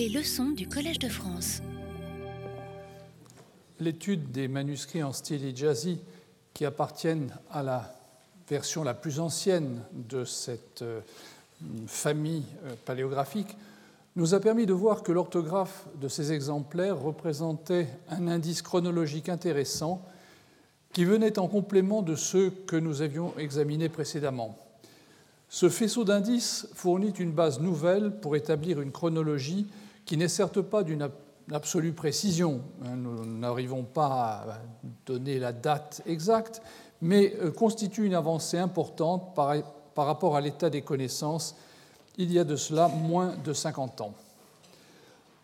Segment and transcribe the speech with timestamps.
[0.00, 1.60] Les leçons du Collège de France.
[3.80, 5.98] L'étude des manuscrits en style hijazi
[6.54, 7.94] qui appartiennent à la
[8.48, 11.02] version la plus ancienne de cette euh,
[11.86, 13.58] famille euh, paléographique
[14.16, 20.02] nous a permis de voir que l'orthographe de ces exemplaires représentait un indice chronologique intéressant
[20.94, 24.56] qui venait en complément de ceux que nous avions examinés précédemment.
[25.50, 29.66] Ce faisceau d'indices fournit une base nouvelle pour établir une chronologie
[30.10, 31.08] qui n'est certes pas d'une
[31.52, 34.58] absolue précision, hein, nous n'arrivons pas à
[35.06, 36.62] donner la date exacte,
[37.00, 39.54] mais euh, constitue une avancée importante par,
[39.94, 41.54] par rapport à l'état des connaissances
[42.18, 44.12] il y a de cela moins de 50 ans.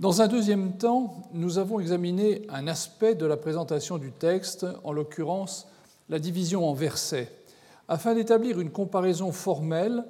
[0.00, 4.90] Dans un deuxième temps, nous avons examiné un aspect de la présentation du texte, en
[4.90, 5.68] l'occurrence
[6.08, 7.30] la division en versets,
[7.86, 10.02] afin d'établir une comparaison formelle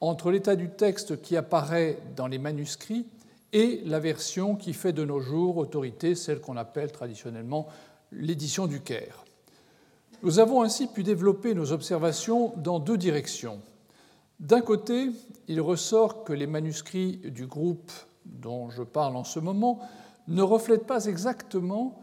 [0.00, 3.04] entre l'état du texte qui apparaît dans les manuscrits
[3.52, 7.66] et la version qui fait de nos jours autorité, celle qu'on appelle traditionnellement
[8.12, 9.24] l'édition du Caire.
[10.22, 13.60] Nous avons ainsi pu développer nos observations dans deux directions.
[14.38, 15.10] D'un côté,
[15.48, 17.90] il ressort que les manuscrits du groupe
[18.24, 19.80] dont je parle en ce moment
[20.28, 22.00] ne reflètent pas exactement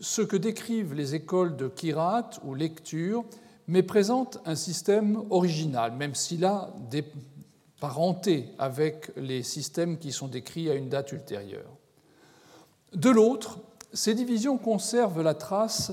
[0.00, 3.24] ce que décrivent les écoles de Kirat ou lecture,
[3.66, 7.04] mais présentent un système original, même s'il a des
[7.80, 11.70] parentés avec les systèmes qui sont décrits à une date ultérieure.
[12.94, 13.58] De l'autre,
[13.92, 15.92] ces divisions conservent la trace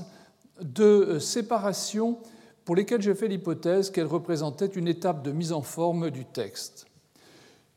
[0.60, 2.18] de séparation
[2.64, 6.86] pour lesquelles j'ai fait l'hypothèse qu'elles représentaient une étape de mise en forme du texte.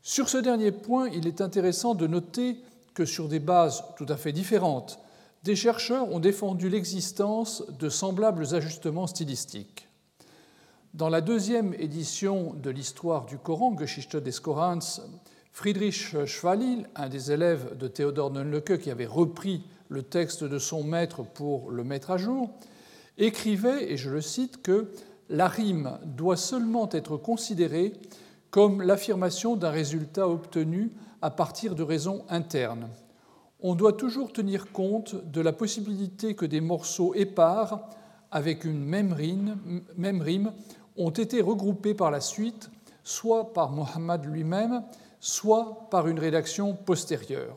[0.02, 2.58] Sur ce dernier point, il est intéressant de noter
[2.94, 5.00] que sur des bases tout à fait différentes,
[5.42, 9.85] des chercheurs ont défendu l'existence de semblables ajustements stylistiques.
[10.96, 14.78] Dans la deuxième édition de l'histoire du Coran, Geschichte des Korans,
[15.52, 20.82] Friedrich Schwalil, un des élèves de Théodore Nönleke qui avait repris le texte de son
[20.84, 22.48] maître pour le mettre à jour,
[23.18, 24.90] écrivait, et je le cite, que
[25.28, 27.92] la rime doit seulement être considérée
[28.48, 32.88] comme l'affirmation d'un résultat obtenu à partir de raisons internes.
[33.60, 37.86] On doit toujours tenir compte de la possibilité que des morceaux épars,
[38.30, 40.52] avec une même rime
[40.96, 42.70] ont été regroupés par la suite,
[43.04, 44.82] soit par Mohammed lui-même,
[45.20, 47.56] soit par une rédaction postérieure.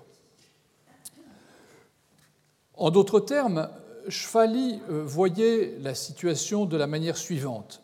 [2.75, 3.69] En d'autres termes,
[4.07, 7.81] Schfali euh, voyait la situation de la manière suivante.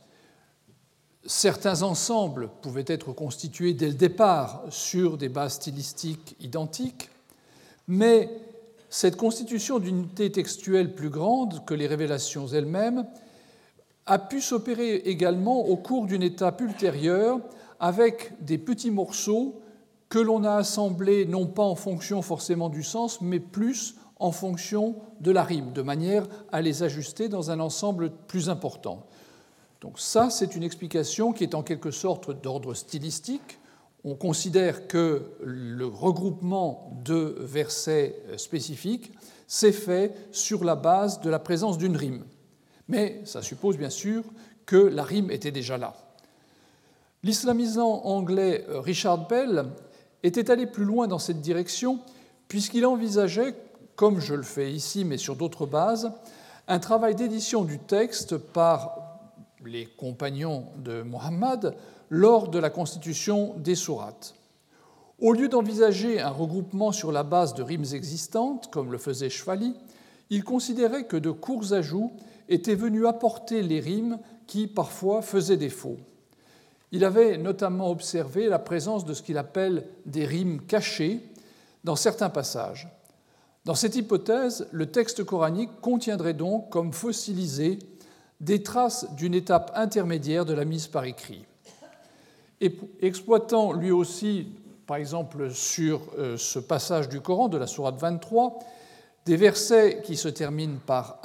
[1.26, 7.10] Certains ensembles pouvaient être constitués dès le départ sur des bases stylistiques identiques,
[7.88, 8.30] mais
[8.90, 13.06] cette constitution d'unité textuelle plus grande que les révélations elles-mêmes
[14.06, 17.40] a pu s'opérer également au cours d'une étape ultérieure
[17.80, 19.62] avec des petits morceaux
[20.10, 24.96] que l'on a assemblés non pas en fonction forcément du sens, mais plus en fonction
[25.20, 29.06] de la rime, de manière à les ajuster dans un ensemble plus important.
[29.82, 33.60] Donc ça, c'est une explication qui est en quelque sorte d'ordre stylistique.
[34.04, 39.12] On considère que le regroupement de versets spécifiques
[39.48, 42.24] s'est fait sur la base de la présence d'une rime.
[42.88, 44.24] Mais ça suppose bien sûr
[44.66, 45.96] que la rime était déjà là.
[47.24, 49.66] L'islamisant anglais Richard Bell
[50.24, 52.00] était allé plus loin dans cette direction
[52.48, 53.56] puisqu'il envisageait
[53.96, 56.12] comme je le fais ici, mais sur d'autres bases,
[56.68, 59.20] un travail d'édition du texte par
[59.64, 61.76] les compagnons de Mohammed
[62.10, 64.36] lors de la constitution des sourates.
[65.20, 69.74] Au lieu d'envisager un regroupement sur la base de rimes existantes, comme le faisait Chevali,
[70.30, 72.12] il considérait que de courts ajouts
[72.50, 75.98] étaient venus apporter les rimes qui parfois faisaient défaut.
[76.92, 81.22] Il avait notamment observé la présence de ce qu'il appelle des rimes cachées
[81.84, 82.88] dans certains passages.
[83.66, 87.80] Dans cette hypothèse, le texte coranique contiendrait donc comme fossilisé
[88.40, 91.46] des traces d'une étape intermédiaire de la mise par écrit.
[93.02, 94.48] Exploitant lui aussi,
[94.86, 98.60] par exemple sur euh, ce passage du Coran de la Sourate 23,
[99.26, 101.20] des versets qui se terminent par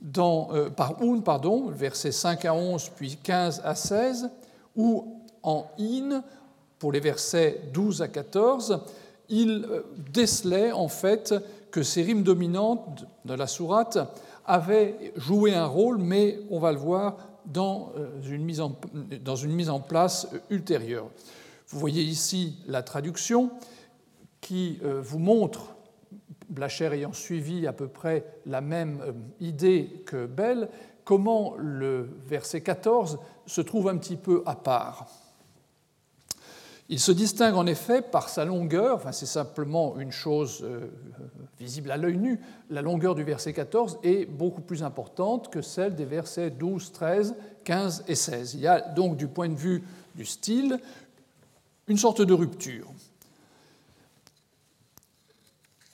[0.00, 4.30] dans, euh, par un, versets 5 à 11 puis 15 à 16,
[4.74, 6.22] ou en in
[6.78, 8.80] pour les versets 12 à 14,
[9.28, 9.82] il euh,
[10.12, 11.34] décelait en fait
[11.70, 13.98] que ces rimes dominantes de la sourate
[14.44, 17.16] avaient joué un rôle, mais on va le voir
[17.46, 18.76] dans euh, une mise en,
[19.24, 21.08] dans une mise en place ultérieure.
[21.68, 23.50] Vous voyez ici la traduction
[24.40, 25.75] qui vous montre,
[26.48, 29.00] Blacher ayant suivi à peu près la même
[29.40, 30.68] idée que Bell,
[31.04, 35.08] comment le verset 14 se trouve un petit peu à part?
[36.88, 40.86] Il se distingue en effet par sa longueur, c'est simplement une chose euh,
[41.58, 42.40] visible à l'œil nu,
[42.70, 47.34] la longueur du verset 14 est beaucoup plus importante que celle des versets 12, 13,
[47.64, 48.54] 15 et 16.
[48.54, 49.82] Il y a donc du point de vue
[50.14, 50.78] du style
[51.88, 52.86] une sorte de rupture.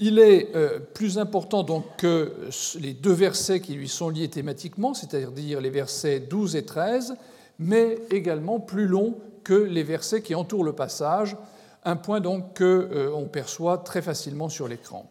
[0.04, 2.32] Il est euh, plus important donc que
[2.80, 7.14] les deux versets qui lui sont liés thématiquement, c'est-à-dire les versets 12 et 13,
[7.60, 9.14] mais également plus long
[9.44, 11.36] que les versets qui entourent le passage,
[11.84, 15.08] un point donc qu'on euh, perçoit très facilement sur l'écran.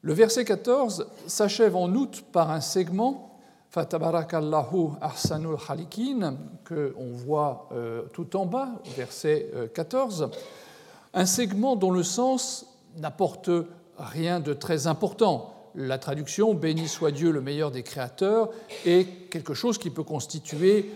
[0.00, 8.04] Le verset 14 s'achève en outre par un segment, Fatabarakallahu ahsanul halikin, qu'on voit euh,
[8.14, 10.30] tout en bas, verset 14,
[11.12, 12.64] un segment dont le sens
[12.96, 13.50] n'apporte
[13.98, 15.52] rien de très important.
[15.74, 18.50] La traduction Béni soit Dieu le meilleur des créateurs
[18.84, 20.90] est quelque chose qui peut constituer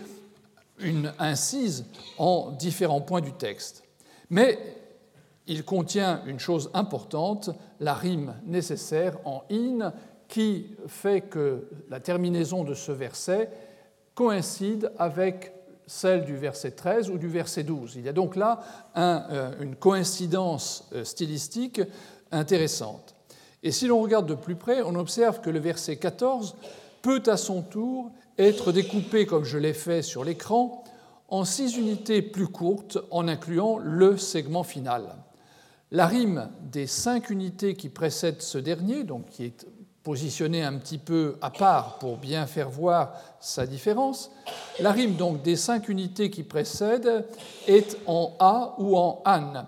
[0.79, 1.85] une incise
[2.17, 3.83] en différents points du texte.
[4.29, 4.57] Mais
[5.47, 9.93] il contient une chose importante, la rime nécessaire en in,
[10.27, 13.49] qui fait que la terminaison de ce verset
[14.15, 15.53] coïncide avec
[15.85, 17.95] celle du verset 13 ou du verset 12.
[17.97, 18.61] Il y a donc là
[18.95, 21.81] euh, une coïncidence euh, stylistique
[22.31, 23.15] intéressante.
[23.63, 26.55] Et si l'on regarde de plus près, on observe que le verset 14
[27.01, 30.83] peut à son tour être découpé, comme je l'ai fait sur l'écran,
[31.27, 35.15] en six unités plus courtes en incluant le segment final.
[35.91, 39.67] La rime des cinq unités qui précèdent ce dernier, donc qui est
[40.03, 44.31] positionné un petit peu à part pour bien faire voir sa différence,
[44.79, 47.25] la rime donc des cinq unités qui précèdent
[47.67, 49.65] est en A ou en An,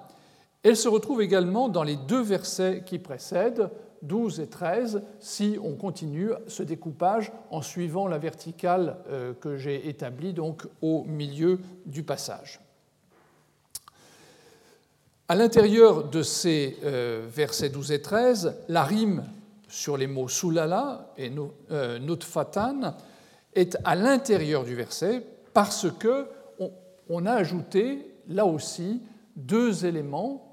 [0.63, 3.69] elle se retrouve également dans les deux versets qui précèdent,
[4.01, 9.89] 12 et 13, si on continue ce découpage en suivant la verticale euh, que j'ai
[9.89, 12.59] établie donc au milieu du passage.
[15.29, 19.23] À l'intérieur de ces euh, versets 12 et 13, la rime
[19.69, 21.31] sur les mots sulala et
[21.71, 22.95] euh, nutfatan
[23.53, 26.27] est à l'intérieur du verset parce que
[27.09, 29.01] on a ajouté là aussi
[29.35, 30.52] deux éléments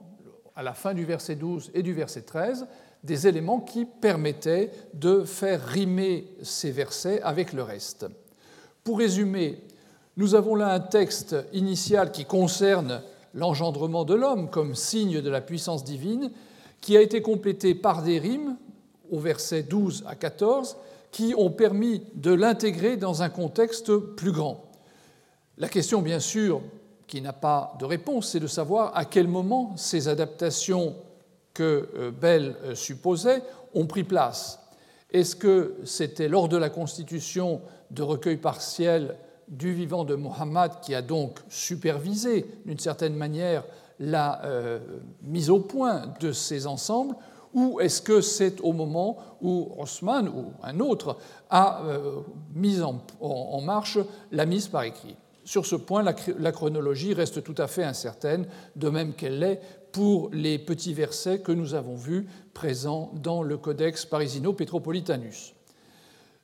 [0.61, 2.67] à la fin du verset 12 et du verset 13,
[3.03, 8.05] des éléments qui permettaient de faire rimer ces versets avec le reste.
[8.85, 9.62] Pour résumer,
[10.19, 13.01] nous avons là un texte initial qui concerne
[13.33, 16.31] l'engendrement de l'homme comme signe de la puissance divine,
[16.83, 18.59] qui a été complété par des rimes
[19.11, 20.77] au verset 12 à 14,
[21.11, 24.71] qui ont permis de l'intégrer dans un contexte plus grand.
[25.57, 26.61] La question, bien sûr,
[27.11, 30.95] qui n'a pas de réponse, c'est de savoir à quel moment ces adaptations
[31.53, 33.43] que euh, Bell euh, supposait
[33.75, 34.61] ont pris place.
[35.11, 39.17] Est-ce que c'était lors de la constitution de recueil partiel
[39.49, 43.65] du vivant de Mohammed qui a donc supervisé d'une certaine manière
[43.99, 44.79] la euh,
[45.25, 47.17] mise au point de ces ensembles
[47.53, 51.17] ou est-ce que c'est au moment où Osman ou un autre
[51.51, 51.83] a
[52.55, 53.99] mis en marche
[54.31, 55.17] la mise par écrit?
[55.50, 59.61] Sur ce point, la chronologie reste tout à fait incertaine, de même qu'elle l'est
[59.91, 65.55] pour les petits versets que nous avons vus présents dans le Codex Parisino-Petropolitanus.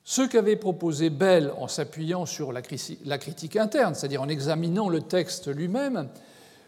[0.03, 5.47] Ce qu'avait proposé Bell en s'appuyant sur la critique interne, c'est-à-dire en examinant le texte
[5.47, 6.09] lui-même,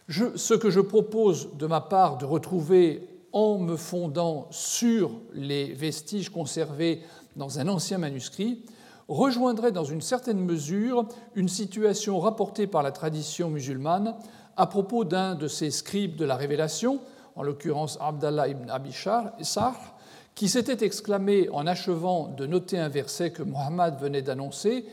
[0.07, 6.29] ce que je propose de ma part de retrouver en me fondant sur les vestiges
[6.29, 7.01] conservés
[7.35, 8.63] dans un ancien manuscrit,
[9.09, 14.15] rejoindrait dans une certaine mesure une situation rapportée par la tradition musulmane
[14.55, 16.99] à propos d'un de ces scribes de la Révélation,
[17.35, 19.31] en l'occurrence Abdallah ibn Abishar,
[20.35, 24.85] qui s'était exclamé en achevant de noter un verset que Mohammed venait d'annoncer.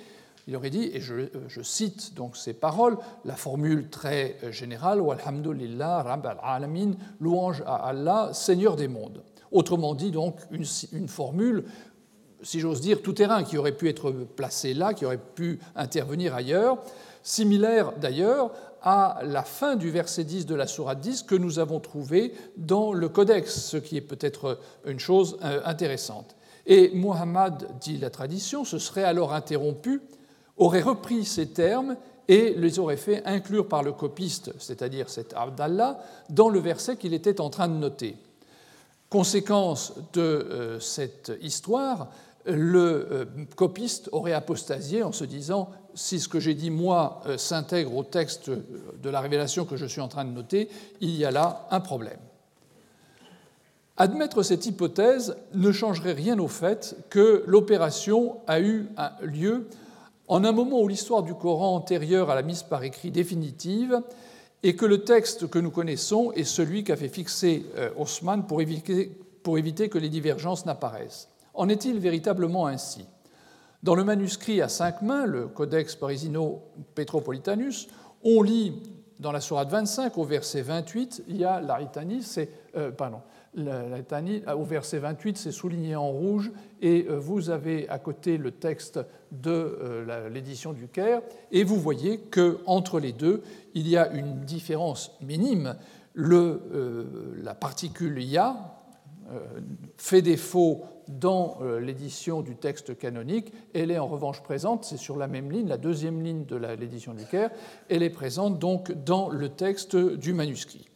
[0.48, 6.26] Il aurait dit, et je, cite donc ces paroles, la formule très générale Walhamdulillah, Rabb
[6.26, 9.22] al-Alamin, louange à Allah, Seigneur des mondes.
[9.50, 10.36] Autrement dit, donc,
[10.92, 11.64] une formule
[12.42, 16.34] si j'ose dire, tout terrain qui aurait pu être placé là, qui aurait pu intervenir
[16.34, 16.78] ailleurs,
[17.22, 18.52] similaire d'ailleurs
[18.82, 22.92] à la fin du verset 10 de la Sourate 10 que nous avons trouvé dans
[22.92, 26.36] le Codex, ce qui est peut-être une chose euh, intéressante.
[26.66, 30.02] Et Muhammad, dit la tradition, se serait alors interrompu,
[30.56, 31.96] aurait repris ces termes
[32.28, 37.14] et les aurait fait inclure par le copiste, c'est-à-dire cet Abdallah, dans le verset qu'il
[37.14, 38.16] était en train de noter.
[39.08, 42.08] Conséquence de euh, cette histoire,
[42.46, 43.24] le euh,
[43.56, 48.04] copiste aurait apostasié en se disant si ce que j'ai dit moi euh, s'intègre au
[48.04, 50.68] texte de la révélation que je suis en train de noter,
[51.00, 52.18] il y a là un problème.
[53.96, 58.88] Admettre cette hypothèse ne changerait rien au fait que l'opération a eu
[59.22, 59.68] lieu
[60.28, 64.00] en un moment où l'histoire du Coran antérieure à la mise par écrit définitive
[64.62, 68.60] et que le texte que nous connaissons est celui qu'a fait fixer euh, Haussmann pour
[69.42, 71.28] pour éviter que les divergences n'apparaissent.
[71.56, 73.04] En est-il véritablement ainsi?
[73.82, 76.62] Dans le manuscrit à cinq mains, le Codex Parisino
[76.94, 77.88] Petropolitanus,
[78.24, 78.82] on lit
[79.18, 83.22] dans la Sourate 25 au verset 28, il y a l'aritanie, c'est euh, pardon,
[83.56, 89.00] au verset 28, c'est souligné en rouge, et euh, vous avez à côté le texte
[89.32, 93.42] de euh, l'édition du Caire, et vous voyez qu'entre les deux,
[93.74, 95.76] il y a une différence minime.
[96.18, 97.04] Euh,
[97.42, 98.56] la particule ya
[99.96, 105.28] fait défaut dans l'édition du texte canonique, elle est en revanche présente, c'est sur la
[105.28, 107.50] même ligne, la deuxième ligne de l'édition du Caire,
[107.88, 110.86] elle est présente donc dans le texte du manuscrit.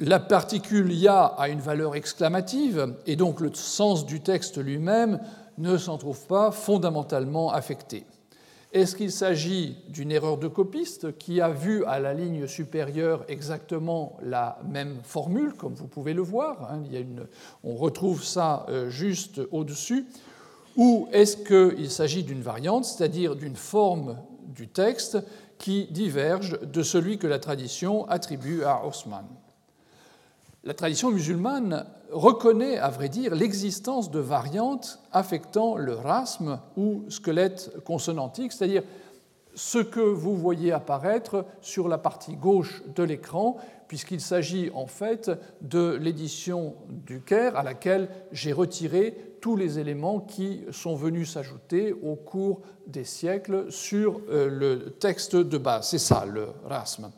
[0.00, 5.20] La particule ya a une valeur exclamative et donc le sens du texte lui-même
[5.56, 8.04] ne s'en trouve pas fondamentalement affecté.
[8.74, 14.18] Est-ce qu'il s'agit d'une erreur de copiste qui a vu à la ligne supérieure exactement
[14.20, 16.82] la même formule, comme vous pouvez le voir hein,
[17.62, 20.06] On retrouve ça euh, juste au-dessus.
[20.76, 25.18] Ou est-ce qu'il s'agit d'une variante, c'est-à-dire d'une forme du texte
[25.56, 29.26] qui diverge de celui que la tradition attribue à Haussmann?
[30.64, 37.72] La tradition musulmane reconnaît, à vrai dire, l'existence de variantes affectant le rasme ou squelette
[37.84, 38.84] consonantique, c'est-à-dire
[39.54, 43.56] ce que vous voyez apparaître sur la partie gauche de l'écran,
[43.88, 45.30] puisqu'il s'agit en fait
[45.60, 51.92] de l'édition du Caire à laquelle j'ai retiré tous les éléments qui sont venus s'ajouter
[51.92, 55.88] au cours des siècles sur euh, le texte de base.
[55.88, 57.10] C'est ça le rasme.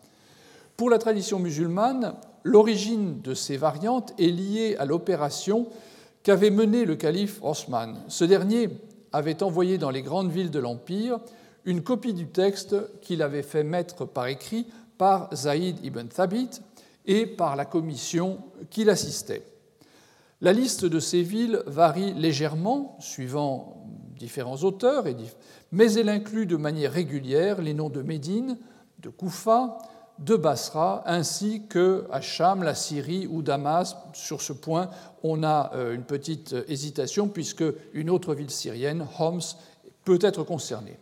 [0.76, 2.16] Pour la tradition musulmane,
[2.47, 5.66] L'origine de ces variantes est liée à l'opération
[6.23, 7.97] qu'avait menée le calife Osman.
[8.06, 8.68] Ce dernier
[9.12, 11.18] avait envoyé dans les grandes villes de l'Empire
[11.64, 16.61] une copie du texte qu'il avait fait mettre par écrit par Zaïd ibn Thabit
[17.04, 18.38] et par la commission
[18.71, 19.42] qui l'assistait.
[20.40, 23.85] La liste de ces villes varie légèrement, suivant
[24.16, 25.02] différents auteurs,
[25.73, 28.56] mais elle inclut de manière régulière les noms de Médine,
[29.00, 29.78] de Koufa,
[30.18, 33.96] de Basra, ainsi que Cham, la Syrie ou Damas.
[34.14, 34.90] Sur ce point,
[35.23, 39.40] on a euh, une petite hésitation puisque une autre ville syrienne, Homs,
[40.04, 40.99] peut être concernée.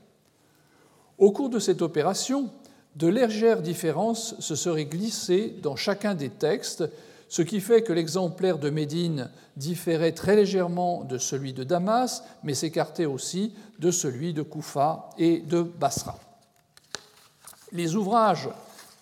[1.18, 2.50] Au cours de cette opération,
[2.96, 6.84] de légères différences se seraient glissées dans chacun des textes,
[7.28, 12.54] ce qui fait que l'exemplaire de Médine différait très légèrement de celui de Damas, mais
[12.54, 16.18] s'écartait aussi de celui de Koufa et de Basra.
[17.72, 18.48] Les ouvrages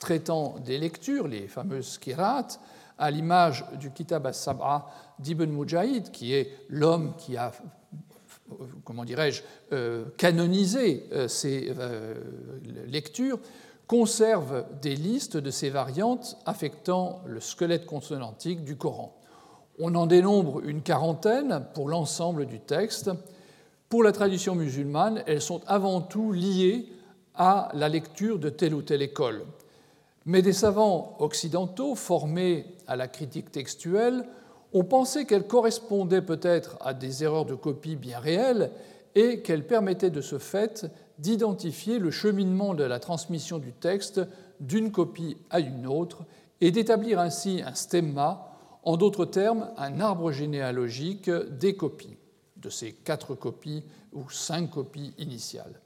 [0.03, 2.49] traitant des lectures, les fameuses kirat,
[2.99, 4.89] à l'image du Kitab as-Sab'a
[5.21, 7.53] d'Ibn Mujahid, qui est l'homme qui a,
[8.85, 9.43] comment dirais-je,
[9.73, 12.15] euh, canonisé euh, ces euh,
[12.89, 13.39] lectures,
[13.87, 19.17] conserve des listes de ces variantes affectant le squelette consonantique du Coran.
[19.79, 23.11] On en dénombre une quarantaine pour l'ensemble du texte.
[23.89, 26.89] Pour la tradition musulmane, elles sont avant tout liées
[27.37, 29.45] à la lecture de telle ou telle école.
[30.25, 34.25] Mais des savants occidentaux formés à la critique textuelle
[34.73, 38.71] ont pensé qu'elle correspondait peut-être à des erreurs de copie bien réelles
[39.15, 40.87] et qu'elle permettait de ce fait
[41.19, 44.21] d'identifier le cheminement de la transmission du texte
[44.61, 46.25] d'une copie à une autre
[46.61, 48.49] et d'établir ainsi un stemma,
[48.85, 52.17] en d'autres termes, un arbre généalogique des copies,
[52.57, 55.82] de ces quatre copies ou cinq copies initiales.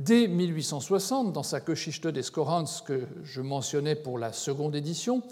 [0.00, 5.22] Dès 1860, dans sa Geschichte des Korans que je mentionnais pour la seconde édition,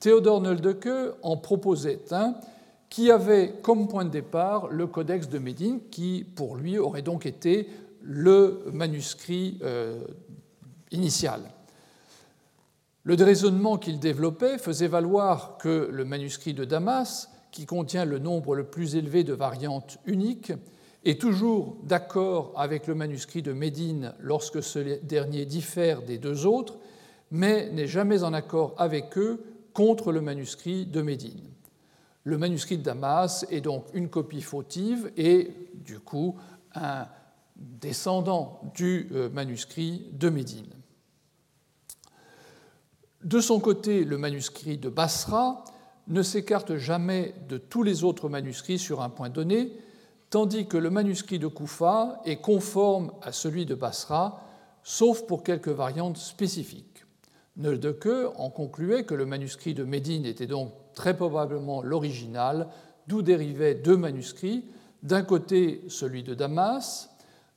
[0.00, 2.34] Théodore Noldeke en proposait un
[2.90, 7.24] qui avait comme point de départ le Codex de Médine, qui pour lui aurait donc
[7.24, 7.68] été
[8.02, 10.00] le manuscrit euh,
[10.90, 11.42] initial.
[13.04, 18.56] Le raisonnement qu'il développait faisait valoir que le manuscrit de Damas, qui contient le nombre
[18.56, 20.52] le plus élevé de variantes uniques,
[21.06, 26.78] est toujours d'accord avec le manuscrit de Médine lorsque ce dernier diffère des deux autres,
[27.30, 29.40] mais n'est jamais en accord avec eux
[29.72, 31.48] contre le manuscrit de Médine.
[32.24, 36.36] Le manuscrit de Damas est donc une copie fautive et du coup
[36.74, 37.06] un
[37.54, 40.66] descendant du euh, manuscrit de Médine.
[43.22, 45.64] De son côté, le manuscrit de Basra
[46.08, 49.72] ne s'écarte jamais de tous les autres manuscrits sur un point donné,
[50.36, 54.42] tandis que le manuscrit de Koufa est conforme à celui de Basra,
[54.82, 57.06] sauf pour quelques variantes spécifiques.
[57.56, 62.68] Noldeke en concluait que le manuscrit de Médine était donc très probablement l'original,
[63.06, 64.66] d'où dérivaient deux manuscrits,
[65.02, 67.08] d'un côté celui de Damas,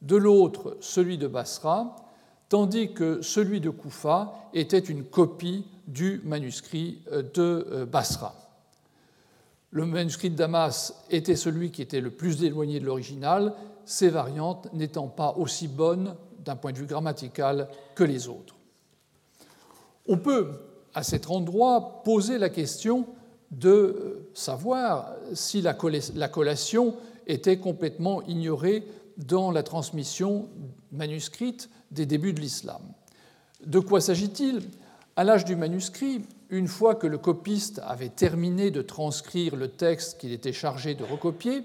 [0.02, 1.98] de l'autre celui de Basra,
[2.48, 7.02] tandis que celui de Koufa était une copie du manuscrit
[7.34, 8.49] de Basra.
[9.72, 13.54] Le manuscrit de Damas était celui qui était le plus éloigné de l'original,
[13.86, 18.56] ces variantes n'étant pas aussi bonnes d'un point de vue grammatical que les autres.
[20.08, 20.52] On peut,
[20.94, 23.06] à cet endroit, poser la question
[23.52, 25.74] de savoir si la
[26.30, 26.96] collation
[27.28, 30.50] était complètement ignorée dans la transmission
[30.92, 32.82] manuscrite des débuts de l'islam.
[33.66, 34.62] De quoi s'agit-il?
[35.20, 40.18] À l'âge du manuscrit, une fois que le copiste avait terminé de transcrire le texte
[40.18, 41.64] qu'il était chargé de recopier,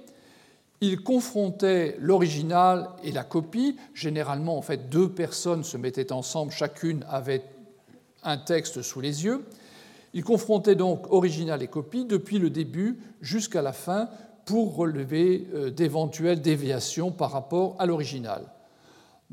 [0.80, 3.76] il confrontait l'original et la copie.
[3.94, 7.44] Généralement, en fait, deux personnes se mettaient ensemble, chacune avait
[8.24, 9.44] un texte sous les yeux.
[10.14, 14.08] Il confrontait donc original et copie depuis le début jusqu'à la fin
[14.46, 18.46] pour relever euh, d'éventuelles déviations par rapport à l'original.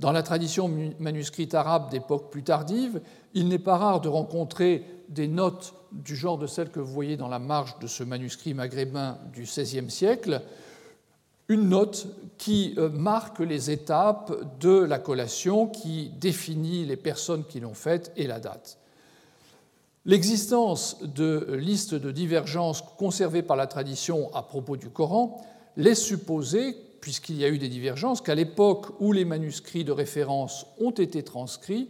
[0.01, 0.67] Dans la tradition
[0.98, 3.01] manuscrite arabe d'époque plus tardive,
[3.36, 7.17] il n'est pas rare de rencontrer des notes du genre de celles que vous voyez
[7.17, 10.41] dans la marge de ce manuscrit maghrébin du XVIe siècle,
[11.50, 12.08] une note
[12.39, 18.12] qui euh, marque les étapes de la collation, qui définit les personnes qui l'ont faite
[18.15, 18.79] et la date.
[20.05, 25.39] L'existence de listes de divergences conservées par la tradition à propos du Coran
[25.77, 30.65] laisse supposer, puisqu'il y a eu des divergences, qu'à l'époque où les manuscrits de référence
[30.79, 31.89] ont été transcrits,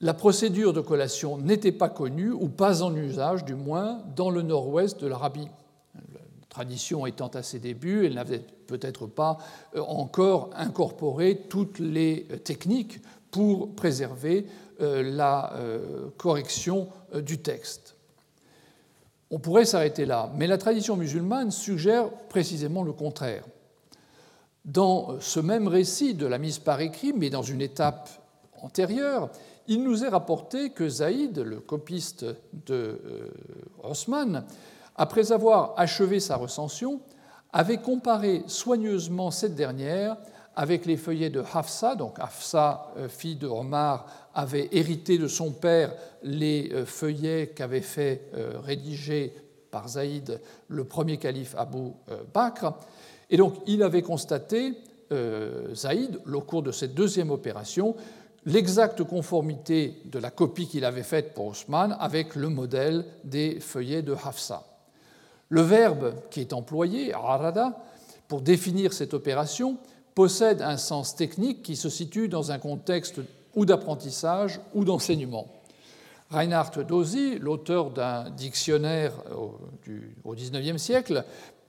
[0.00, 4.42] la procédure de collation n'était pas connue, ou pas en usage du moins, dans le
[4.42, 5.48] nord-ouest de l'Arabie.
[5.94, 9.38] La tradition étant à ses débuts, elle n'avait peut-être pas
[9.74, 14.46] euh, encore incorporé toutes les techniques pour préserver
[14.82, 17.96] euh, la euh, correction euh, du texte.
[19.30, 23.44] On pourrait s'arrêter là, mais la tradition musulmane suggère précisément le contraire.
[24.66, 28.10] Dans ce même récit de la mise par écrit, mais dans une étape
[28.60, 29.30] antérieure,
[29.68, 32.26] il nous est rapporté que Zaïd, le copiste
[32.66, 33.00] de
[33.82, 34.44] Osman,
[34.96, 37.00] après avoir achevé sa recension,
[37.52, 40.16] avait comparé soigneusement cette dernière
[40.56, 41.94] avec les feuillets de Hafsa.
[41.94, 47.82] Donc Hafsa, euh, fille de Omar, avait hérité de son père les euh, feuillets qu'avait
[47.82, 49.34] fait euh, rédiger
[49.70, 51.92] par Zaïd le premier calife Abu
[52.32, 52.72] Bakr.
[53.30, 54.74] Et donc il avait constaté,
[55.74, 57.94] Zaïd, au cours de cette deuxième opération,
[58.44, 64.02] l'exacte conformité de la copie qu'il avait faite pour Osman avec le modèle des feuillets
[64.02, 64.64] de Hafsa.
[65.48, 67.76] Le verbe qui est employé, arada,
[68.28, 69.78] pour définir cette opération,
[70.14, 73.20] possède un sens technique qui se situe dans un contexte
[73.54, 75.46] ou d'apprentissage ou d'enseignement.
[76.30, 79.12] Reinhard Dozy, l'auteur d'un dictionnaire
[80.24, 81.24] au XIXe siècle,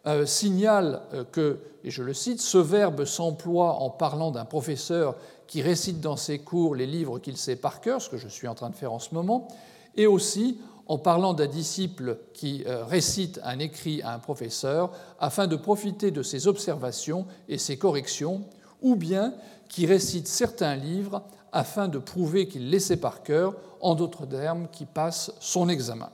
[0.08, 5.16] euh, signale euh, que, et je le cite, ce verbe s'emploie en parlant d'un professeur
[5.48, 8.48] qui récite dans ses cours les livres qu'il sait par cœur, ce que je suis
[8.48, 9.48] en train de faire en ce moment,
[9.96, 15.46] et aussi en parlant d'un disciple qui euh, récite un écrit à un professeur afin
[15.46, 18.46] de profiter de ses observations et ses corrections,
[18.82, 19.34] ou bien
[19.68, 24.68] qui récite certains livres afin de prouver qu'il les sait par cœur, en d'autres termes,
[24.72, 26.10] qui passe son examen.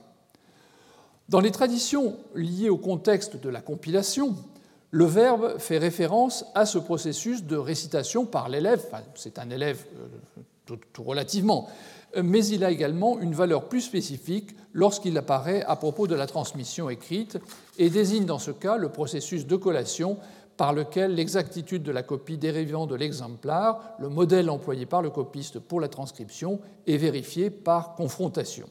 [1.28, 4.36] Dans les traditions liées au contexte de la compilation,
[4.90, 8.84] le verbe fait référence à ce processus de récitation par l'élève,
[9.14, 9.84] c'est un élève
[10.70, 11.68] euh, tout relativement,
[12.22, 16.90] mais il a également une valeur plus spécifique lorsqu'il apparaît à propos de la transmission
[16.90, 17.38] écrite
[17.78, 20.18] et désigne dans ce cas le processus de collation
[20.56, 25.58] par lequel l'exactitude de la copie dérivant de l'exemplaire, le modèle employé par le copiste
[25.58, 28.68] pour la transcription, est vérifiée par confrontation.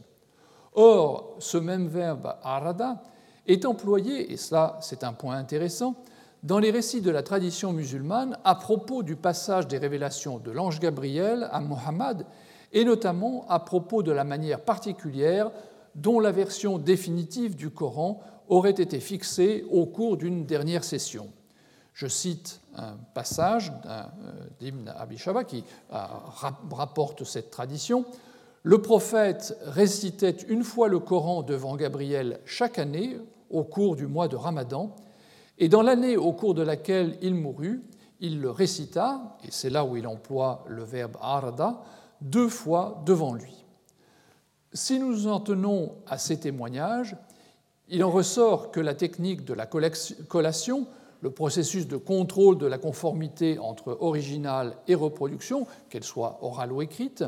[0.76, 3.04] Or, ce même verbe arada
[3.48, 5.96] est employé, et cela c'est un point intéressant,
[6.44, 10.80] dans les récits de la tradition musulmane à propos du passage des révélations de l'ange
[10.80, 12.26] Gabriel à Mohammed
[12.74, 15.52] et notamment à propos de la manière particulière
[15.96, 21.30] dont la version définitive du Coran aurait été fixée au cours d'une dernière session.
[21.94, 24.04] Je cite un passage euh,
[24.60, 25.98] d'Ibn Abi Shaba qui euh,
[26.72, 28.04] rapporte cette tradition.
[28.65, 33.17] Le prophète récitait une fois le Coran devant Gabriel chaque année
[33.49, 34.95] au cours du mois de Ramadan,
[35.60, 37.82] et dans l'année au cours de laquelle il mourut,
[38.21, 41.82] il le récita, et c'est là où il emploie le verbe arda,
[42.21, 43.65] deux fois devant lui.
[44.71, 47.17] Si nous en tenons à ces témoignages,
[47.89, 50.88] il en ressort que la technique de la collation,
[51.19, 56.82] le processus de contrôle de la conformité entre original et reproduction, qu'elle soit orale ou
[56.82, 57.26] écrite,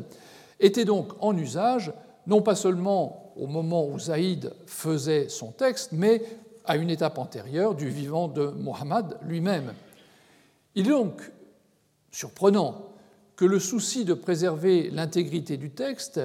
[0.60, 1.92] était donc en usage,
[2.26, 6.22] non pas seulement au moment où Zaïd faisait son texte, mais
[6.64, 9.72] à une étape antérieure du vivant de Mohammed lui-même.
[10.74, 11.30] Il est donc
[12.10, 12.86] surprenant
[13.36, 16.20] que le souci de préserver l'intégrité du texte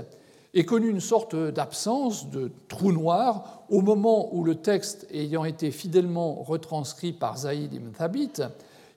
[0.54, 5.72] ait connu une sorte d'absence, de trou noir, au moment où le texte ayant été
[5.72, 8.34] fidèlement retranscrit par Zaïd ibn Thabit,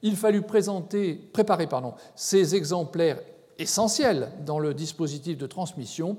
[0.03, 1.69] il fallut préparer
[2.15, 3.21] ces exemplaires
[3.59, 6.17] essentiels dans le dispositif de transmission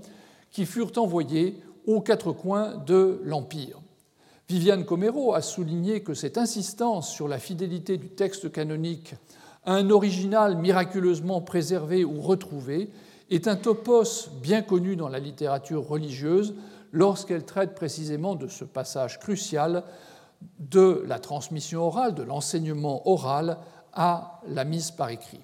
[0.51, 3.79] qui furent envoyés aux quatre coins de l'Empire.
[4.47, 9.15] Viviane Comero a souligné que cette insistance sur la fidélité du texte canonique
[9.65, 12.89] un original miraculeusement préservé ou retrouvé
[13.31, 16.53] est un topos bien connu dans la littérature religieuse
[16.91, 19.83] lorsqu'elle traite précisément de ce passage crucial
[20.59, 23.57] de la transmission orale, de l'enseignement oral
[23.93, 25.41] à la mise par écrit.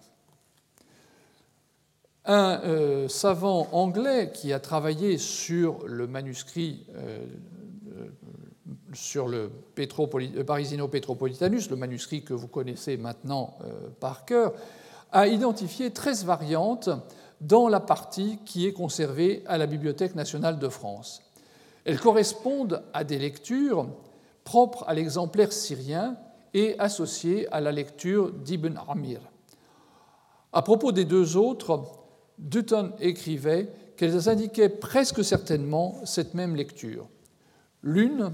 [2.25, 7.25] Un euh, savant anglais qui a travaillé sur le manuscrit euh,
[8.93, 14.53] sur le euh, Parisino Petropolitanus, le manuscrit que vous connaissez maintenant euh, par cœur,
[15.11, 16.89] a identifié 13 variantes
[17.41, 21.21] dans la partie qui est conservée à la Bibliothèque nationale de France.
[21.85, 23.87] Elles correspondent à des lectures
[24.43, 26.17] propres à l'exemplaire syrien
[26.53, 29.19] et associées à la lecture d'Ibn Amir.
[30.53, 31.81] À propos des deux autres,
[32.41, 37.07] Dutton écrivait qu'elles indiquaient presque certainement cette même lecture.
[37.83, 38.31] L'une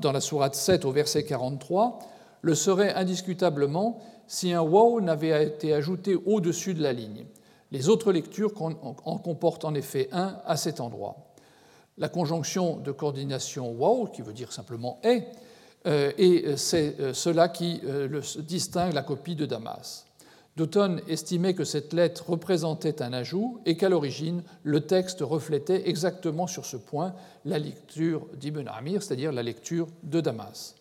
[0.00, 2.00] dans la sourate 7 au verset 43
[2.40, 7.24] le serait indiscutablement si un wow n'avait été ajouté au-dessus de la ligne.
[7.70, 11.16] Les autres lectures en comportent en effet un à cet endroit.
[11.98, 15.26] La conjonction de coordination wow, qui veut dire simplement est,
[15.86, 20.06] euh, et c'est euh, cela qui euh, distingue la copie de Damas.
[20.56, 26.46] Doughton estimait que cette lettre représentait un ajout et qu'à l'origine, le texte reflétait exactement
[26.46, 27.14] sur ce point
[27.46, 30.74] la lecture d'Ibn Amir, c'est-à-dire la lecture de Damas.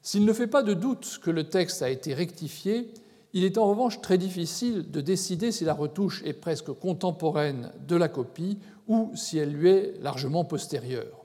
[0.00, 2.92] S'il ne fait pas de doute que le texte a été rectifié,
[3.32, 7.96] il est en revanche très difficile de décider si la retouche est presque contemporaine de
[7.96, 11.24] la copie ou si elle lui est largement postérieure.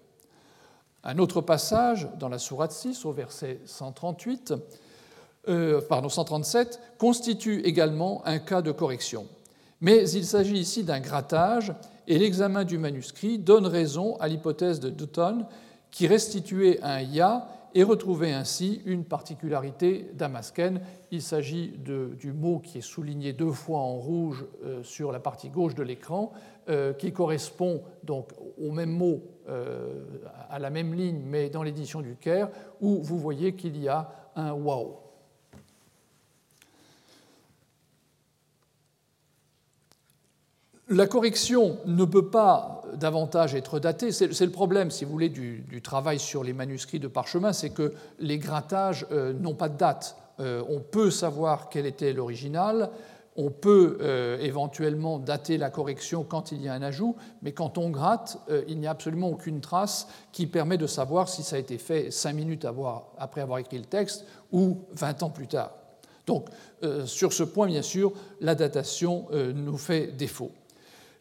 [1.03, 4.53] Un autre passage dans la Sourate 6, au verset 138,
[5.47, 9.25] euh, pardon, 137 constitue également un cas de correction.
[9.81, 11.73] Mais il s'agit ici d'un grattage
[12.07, 15.45] et l'examen du manuscrit donne raison à l'hypothèse de Dutton
[15.91, 20.81] qui restituait un ya et retrouvait ainsi une particularité damascène.
[21.11, 25.49] Il s'agit du mot qui est souligné deux fois en rouge euh, sur la partie
[25.49, 26.33] gauche de l'écran,
[26.67, 28.29] euh, qui correspond donc
[28.61, 29.21] au même mot,
[30.49, 32.49] à la même ligne, mais dans l'édition du Caire,
[32.81, 35.08] où vous voyez qu'il y a un wow.
[40.91, 44.11] La correction ne peut pas davantage être datée.
[44.11, 47.93] C'est le problème, si vous voulez, du, travail sur les manuscrits de parchemin, c'est que
[48.17, 50.17] les grattages euh, n'ont pas de date.
[50.39, 52.89] Euh, on peut savoir quel était l'original,
[53.35, 57.77] on peut euh, éventuellement dater la correction quand il y a un ajout, mais quand
[57.77, 61.59] on gratte, il n'y a absolument aucune trace qui permet de savoir si ça a
[61.59, 62.65] été fait cinq minutes
[63.19, 65.71] après avoir écrit le texte ou 20 ans plus tard.
[66.25, 66.47] Donc,
[67.05, 70.51] sur ce point, bien sûr, la datation nous fait défaut.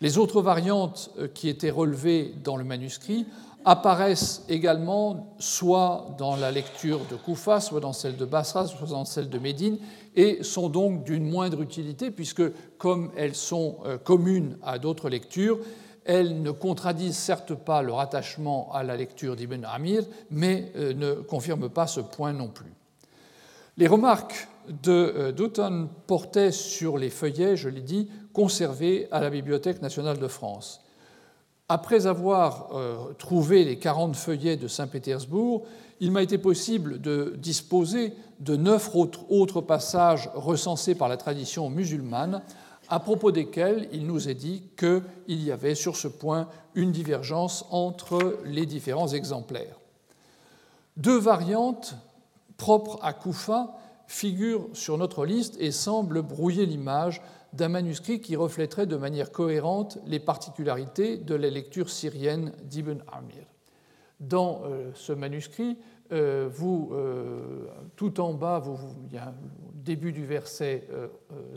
[0.01, 3.27] Les autres variantes euh, qui étaient relevées dans le manuscrit
[3.65, 9.05] apparaissent également soit dans la lecture de Koufa, soit dans celle de Basra, soit dans
[9.05, 9.79] celle de Médine,
[10.15, 12.43] et sont donc d'une moindre utilité, puisque
[12.79, 15.59] comme elles sont euh, communes à d'autres lectures,
[16.05, 21.15] elles ne contradisent certes pas leur attachement à la lecture d'Ibn Amir, mais euh, ne
[21.15, 22.73] confirment pas ce point non plus.
[23.77, 24.49] Les remarques
[24.83, 30.29] de Doughton portaient sur les feuillets, je l'ai dit, conservés à la Bibliothèque nationale de
[30.29, 30.81] France.
[31.69, 35.67] Après avoir euh, trouvé les 40 feuillets de Saint-Pétersbourg,
[36.01, 42.43] il m'a été possible de disposer de neuf autres passages recensés par la tradition musulmane,
[42.89, 47.67] à propos desquels il nous est dit qu'il y avait sur ce point une divergence
[47.71, 49.79] entre les différents exemplaires.
[50.97, 51.97] Deux variantes
[52.57, 57.21] propres à Koufa figurent sur notre liste et semblent brouiller l'image
[57.53, 63.45] d'un manuscrit qui reflèterait de manière cohérente les particularités de la lecture syrienne d'Ibn Amir.
[64.21, 65.79] Dans euh, ce manuscrit,
[66.11, 69.33] euh, euh, tout en bas, vous, il y a
[69.75, 70.87] début du verset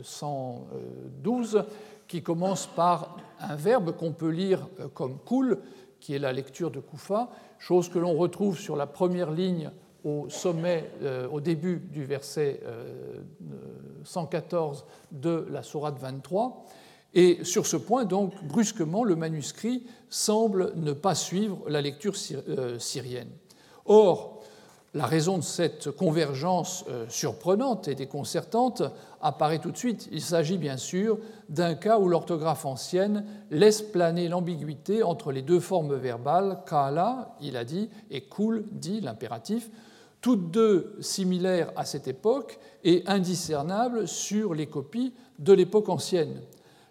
[0.02, 1.64] 112
[2.08, 5.58] qui commence par un verbe qu'on peut lire comme cool,
[6.00, 9.70] qui est la lecture de Koufa, chose que l'on retrouve sur la première ligne
[10.04, 12.60] au sommet, euh, au début du verset
[14.04, 16.66] 114 euh, de la Sourate 23.
[17.14, 22.14] Et sur ce point, donc, brusquement, le manuscrit semble ne pas suivre la lecture
[22.48, 23.30] euh, syrienne.
[23.84, 24.40] Or,
[24.94, 28.82] La raison de cette convergence surprenante et déconcertante
[29.22, 30.06] apparaît tout de suite.
[30.12, 35.60] Il s'agit bien sûr d'un cas où l'orthographe ancienne laisse planer l'ambiguïté entre les deux
[35.60, 39.70] formes verbales kala, il a dit, et kul, dit, l'impératif,
[40.22, 46.40] toutes deux similaires à cette époque et indiscernables sur les copies de l'époque ancienne.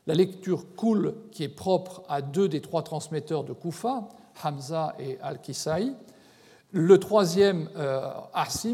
[0.05, 4.09] La lecture kul, qui est propre à deux des trois transmetteurs de Koufa,
[4.43, 5.93] Hamza et Al-Kisai,
[6.73, 8.09] le troisième, euh,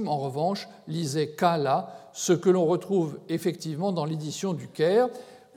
[0.05, 5.09] en revanche, lisait Kala, ce que l'on retrouve effectivement dans l'édition du Caire,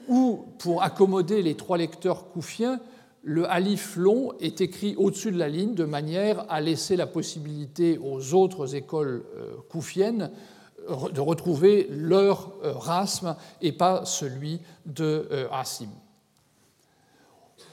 [0.07, 2.79] où, pour accommoder les trois lecteurs koufiens,
[3.23, 7.99] le alif long est écrit au-dessus de la ligne de manière à laisser la possibilité
[7.99, 10.31] aux autres écoles euh, koufiennes
[11.13, 15.89] de retrouver leur euh, rasme et pas celui de Asim.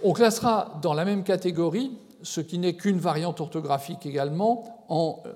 [0.03, 5.33] On classera dans la même catégorie ce qui n'est qu'une variante orthographique également, en, euh,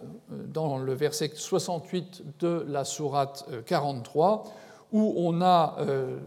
[0.52, 4.48] dans le verset 68 de la sourate 43, euh,
[4.92, 6.18] où on a euh,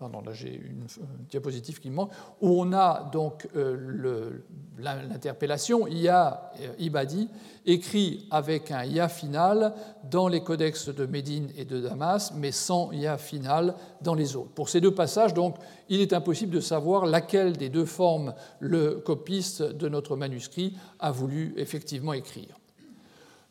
[0.00, 0.86] Pardon, là j'ai une,
[1.28, 2.10] diapositive qui manque,
[2.40, 4.30] où on a donc euh,
[4.78, 7.28] l'interpellation Ya euh, Ibadi,
[7.66, 9.74] écrit avec un Ya final
[10.10, 14.48] dans les codex de Médine et de Damas, mais sans Ya final dans les autres.
[14.52, 15.56] Pour ces deux passages, donc,
[15.90, 21.10] il est impossible de savoir laquelle des deux formes le copiste de notre manuscrit a
[21.10, 22.58] voulu effectivement écrire.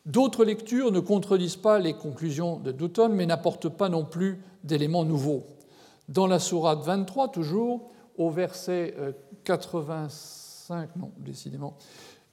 [0.07, 5.05] D'autres lectures ne contredisent pas les conclusions de Douton, mais n'apportent pas non plus d'éléments
[5.05, 5.45] nouveaux.
[6.09, 8.95] Dans la sourate 23, toujours, au verset
[9.43, 10.09] 85,
[10.71, 11.77] euh, non, décidément,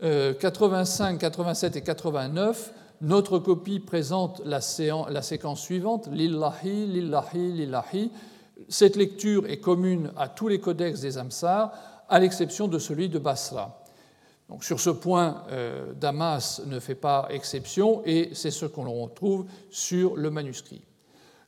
[0.00, 8.10] 85, euh, 87 et 89, notre copie présente la, séquence suivante Lillahi, Lillahi, Lillahi.
[8.70, 11.72] Cette lecture est commune à tous les codex des Amsar,
[12.08, 13.84] à l'exception de celui de Basra.
[14.48, 19.44] Donc, sur ce point, euh, Damas ne fait pas exception et c'est ce qu'on retrouve
[19.68, 20.80] sur le manuscrit.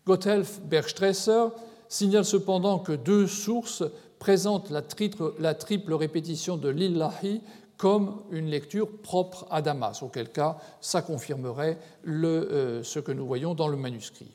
[0.04, 1.46] Gotthelf Bergstresser
[1.88, 3.84] signale cependant que deux sources
[4.18, 7.40] présentent la triple, répétition de l'illahi
[7.76, 13.54] comme une lecture propre à Damas, auquel cas ça confirmerait euh, ce que nous voyons
[13.54, 14.34] dans le manuscrit.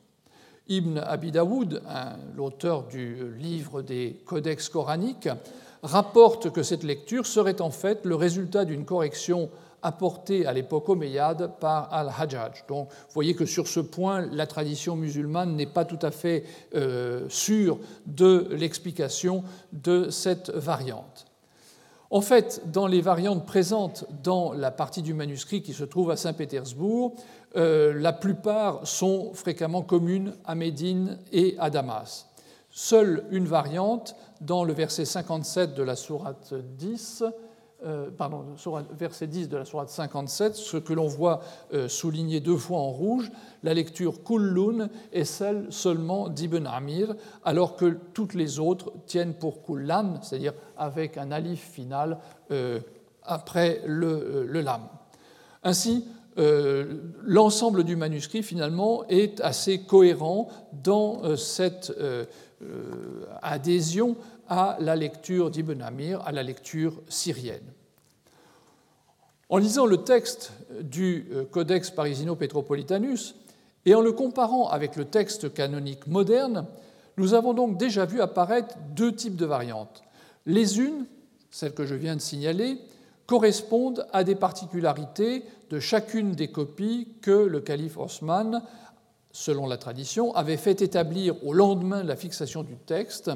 [0.70, 1.82] Ibn Abi Daoud,
[2.38, 5.28] l'auteur du livre des codex coraniques,
[5.84, 9.50] rapporte que cette lecture serait en fait le résultat d'une correction
[9.84, 12.66] apporté à l'époque omeyyade par Al-Hajjaj.
[12.68, 16.46] Donc vous voyez que sur ce point, la tradition musulmane n'est pas tout à fait
[16.74, 21.26] euh, sûre de l'explication de cette variante.
[22.10, 26.16] En fait, dans les variantes présentes dans la partie du manuscrit qui se trouve à
[26.16, 27.16] Saint-Pétersbourg,
[27.56, 32.28] euh, la plupart sont fréquemment communes à Médine et à Damas.
[32.70, 37.24] Seule une variante, dans le verset 57 de la sourate 10,
[37.86, 38.46] euh, pardon,
[38.98, 41.42] verset 10 de la sourate 57, ce que l'on voit
[41.74, 43.30] euh, souligné deux fois en rouge,
[43.62, 49.64] la lecture Kullun est celle seulement d'Ibn Amir, alors que toutes les autres tiennent pour
[49.66, 52.20] Kullan, c'est-à-dire avec un alif final
[52.52, 52.80] euh,
[53.24, 54.84] après le, le, lam.
[55.64, 61.94] Ainsi, l'ensemble du manuscrit finalement est assez cohérent dans cette
[63.42, 64.18] adhésion
[64.48, 67.64] à la lecture d'Ibn Amir, à la lecture syrienne.
[69.50, 70.52] En lisant le texte
[70.82, 73.36] du euh, Codex Parisino-Petropolitanus
[73.86, 76.66] et en le comparant avec le texte canonique moderne,
[77.18, 80.02] nous avons donc déjà vu apparaître deux types de variantes.
[80.46, 81.06] Les unes,
[81.52, 82.80] celles que je viens de signaler,
[83.28, 88.62] correspondent à des particularités de chacune des copies que le calife Osman,
[89.32, 93.32] selon la tradition, avait fait établir au lendemain de la fixation du texte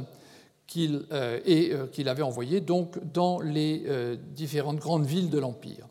[0.67, 5.87] qu'il euh, euh, qu'il avait envoyé donc dans les euh, différentes grandes villes de l'Empire.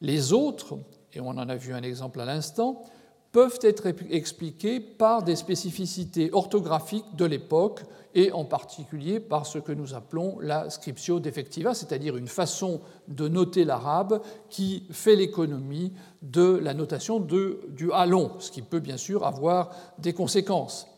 [0.00, 0.78] Les autres,
[1.14, 2.84] et on en a vu un exemple à l'instant,
[3.32, 9.70] peuvent être expliqués par des spécificités orthographiques de l'époque et en particulier par ce que
[9.70, 15.92] nous appelons la scriptio defectiva, c'est-à-dire une façon de noter l'arabe qui fait l'économie
[16.22, 20.88] de la notation du halon, ce qui peut bien sûr avoir des conséquences.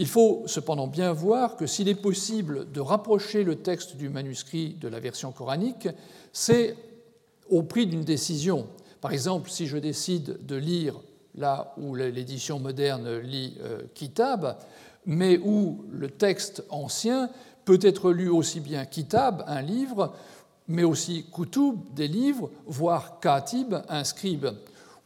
[0.00, 4.70] Il faut cependant bien voir que s'il est possible de rapprocher le texte du manuscrit
[4.80, 5.88] de la version coranique,
[6.32, 6.74] c'est
[7.50, 8.66] au prix d'une décision.
[9.02, 10.98] Par exemple, si je décide de lire
[11.34, 14.56] là où l'édition moderne lit euh, Kitab,
[15.04, 17.28] mais où le texte ancien
[17.66, 20.14] peut être lu aussi bien Kitab, un livre,
[20.66, 24.46] mais aussi Kutub, des livres, voire Katib, un scribe,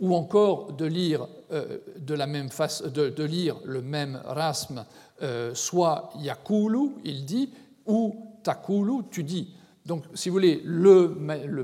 [0.01, 4.85] ou encore de lire euh, de lire le même rasme,
[5.23, 7.51] euh, soit yakulu, il dit,
[7.87, 9.55] ou takulu, tu dis.
[9.87, 11.15] Donc, si vous voulez, le,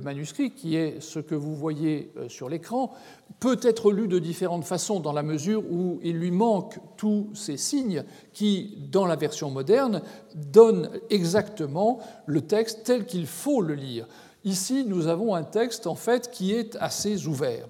[0.02, 2.92] manuscrit, qui est ce que vous voyez euh, sur l'écran,
[3.40, 7.56] peut être lu de différentes façons dans la mesure où il lui manque tous ces
[7.56, 10.02] signes qui, dans la version moderne,
[10.34, 14.06] donnent exactement le texte tel qu'il faut le lire.
[14.44, 17.66] Ici, nous avons un texte, en fait, qui est assez ouvert.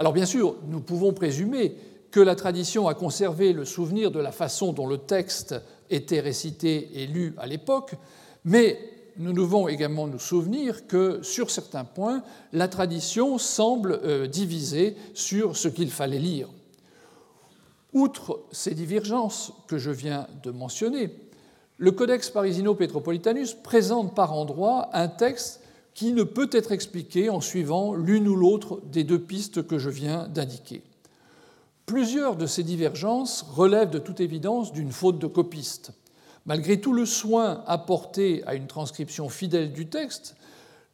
[0.00, 1.76] Alors, bien sûr, nous pouvons présumer
[2.10, 5.54] que la tradition a conservé le souvenir de la façon dont le texte
[5.90, 7.96] était récité et lu à l'époque,
[8.46, 8.78] mais
[9.18, 12.22] nous devons également nous souvenir que sur certains points,
[12.54, 16.48] la tradition semble euh, divisée sur ce qu'il fallait lire.
[17.92, 21.10] Outre ces divergences que je viens de mentionner,
[21.76, 25.59] le Codex Parisino-Petropolitanus présente par endroits un texte
[25.94, 29.90] qui ne peut être expliqué en suivant l'une ou l'autre des deux pistes que je
[29.90, 30.82] viens d'indiquer.
[31.86, 35.92] Plusieurs de ces divergences relèvent de toute évidence d'une faute de copiste.
[36.46, 40.36] Malgré tout le soin apporté à une transcription fidèle du texte,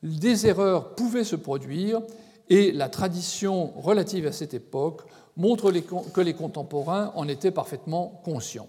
[0.02, 2.00] des erreurs pouvaient se produire
[2.48, 5.02] et la tradition relative à cette époque
[5.36, 5.70] montre
[6.14, 8.68] que les contemporains en étaient parfaitement conscients.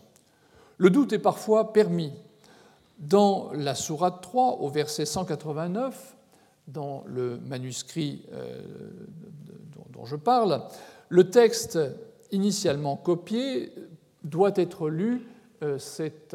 [0.78, 2.12] Le doute est parfois permis.
[3.00, 6.17] Dans la Sourate 3, au verset 189,
[6.68, 8.62] dans le manuscrit euh,
[9.94, 10.64] dont je parle,
[11.10, 11.80] le texte
[12.32, 13.74] initialement copié
[14.24, 15.26] doit être lu
[15.64, 16.30] euh, c'est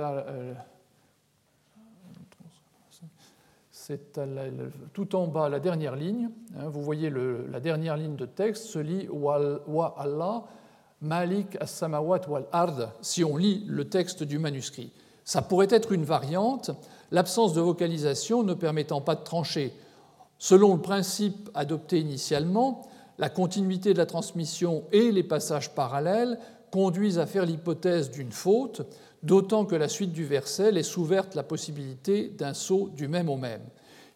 [4.92, 6.30] tout en bas, la dernière ligne.
[6.56, 10.44] Hein, vous voyez la dernière ligne de texte se lit Wa Allah
[11.00, 14.92] Malik as-samawat wal ard, si on lit le texte du manuscrit.
[15.24, 16.70] Ça pourrait être une variante,
[17.10, 19.72] l'absence de vocalisation ne permettant pas de trancher.
[20.42, 22.83] Selon le principe adopté initialement,
[23.16, 26.37] la continuité de la transmission et les passages parallèles
[26.72, 28.83] conduisent à faire l'hypothèse d'une faute,
[29.22, 33.37] d'autant que la suite du verset laisse ouverte la possibilité d'un saut du même au
[33.37, 33.62] même.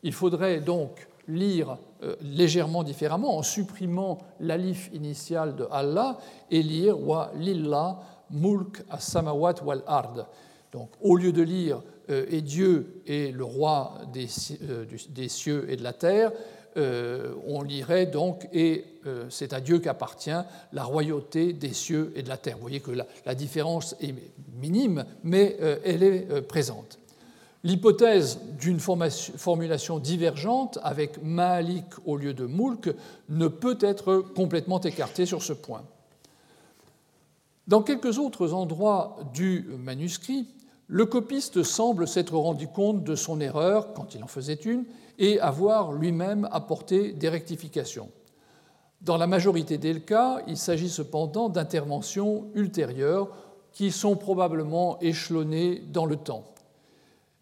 [0.03, 6.19] Il faudrait donc lire euh, légèrement différemment en supprimant l'alif initial de Allah
[6.51, 8.01] et lire wa lillah
[8.33, 10.27] mulk as-samawat wal ard.
[10.73, 14.29] Donc au lieu de lire et Dieu est le roi des,
[14.63, 16.33] euh, cieux et de la terre,
[16.77, 20.31] euh, on lirait donc et euh, c'est à Dieu qu'appartient
[20.75, 22.57] la royauté des cieux et de la terre.
[22.57, 24.15] Vous voyez que la, différence est
[24.61, 26.99] minime, mais euh, elle est présente.
[27.65, 32.95] L'hypothèse d'une formulation divergente avec Malik au lieu de Moulk
[33.31, 35.83] ne peut être complètement écartée sur ce point.
[37.67, 40.47] Dans quelques autres endroits du manuscrit,
[40.89, 44.85] le copiste semble s'être rendu compte de son erreur, quand il en faisait une,
[45.19, 48.11] et avoir lui-même apporté des rectifications.
[49.01, 53.29] Dans la majorité des cas, il s'agit cependant d'interventions ultérieures
[53.73, 56.45] qui sont probablement échelonnées dans le temps.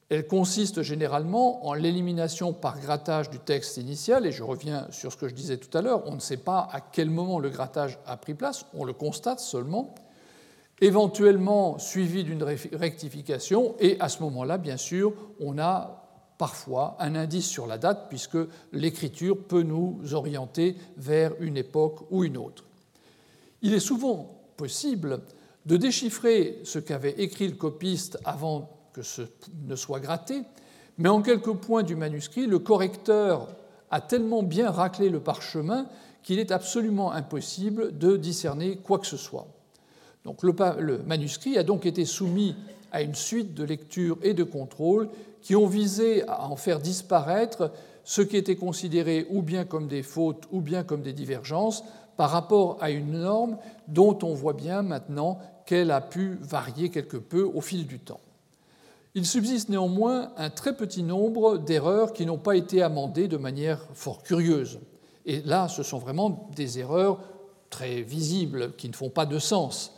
[0.09, 5.17] Elles consistent généralement en l'élimination par grattage du texte initial, et je reviens sur ce
[5.17, 7.99] que je disais tout à l'heure, on ne sait pas à quel moment le grattage
[8.07, 9.95] a pris place, on le constate seulement,
[10.81, 16.05] éventuellement suivi d'une rectification, et à ce moment-là, bien sûr, on a
[16.39, 18.39] parfois un indice sur la date, puisque
[18.73, 22.65] l'écriture peut nous orienter vers une époque ou une autre.
[23.63, 25.21] Il est souvent possible
[25.65, 29.23] de déchiffrer ce qu'avait écrit le copiste avant que ce
[29.67, 30.43] ne soit gratté,
[30.99, 33.49] mais en quelques points du manuscrit, le correcteur
[33.91, 35.87] a tellement bien raclé le parchemin
[36.23, 39.47] qu'il est absolument impossible de discerner quoi que ce soit.
[40.25, 42.57] Le, le manuscrit a donc été soumis
[42.93, 45.09] à une suite de lecture et de contrôle
[45.43, 47.73] qui ont visé à en faire disparaître
[48.05, 51.85] ce qui était considéré ou bien comme des fautes ou bien comme des divergences
[52.17, 53.59] par rapport à une norme
[53.89, 58.21] dont on voit bien maintenant qu'elle a pu varier quelque peu au fil du temps.
[59.15, 63.87] Il subsiste néanmoins un très petit nombre d'erreurs qui n'ont pas été amendées de manière
[63.95, 64.81] fort curieuse.
[65.25, 67.21] Et là, ce sont vraiment des erreurs
[67.71, 69.95] très visibles, qui ne font pas de sens.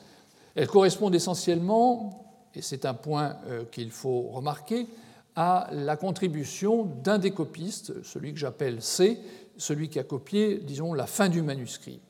[0.57, 4.89] Elles correspondent essentiellement et c'est un point euh, qu'il faut remarquer,
[5.37, 9.19] à la contribution d'un des copistes, celui que j'appelle C,
[9.59, 12.01] celui qui a copié, disons, la fin du manuscrit.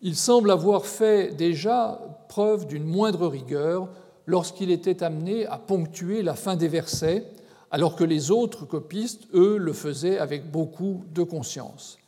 [0.00, 3.90] Il semble avoir fait déjà preuve d'une moindre rigueur
[4.24, 7.26] lorsqu'il était amené à ponctuer la fin des versets,
[7.70, 11.98] alors que les autres copistes, eux, le faisaient avec beaucoup de conscience.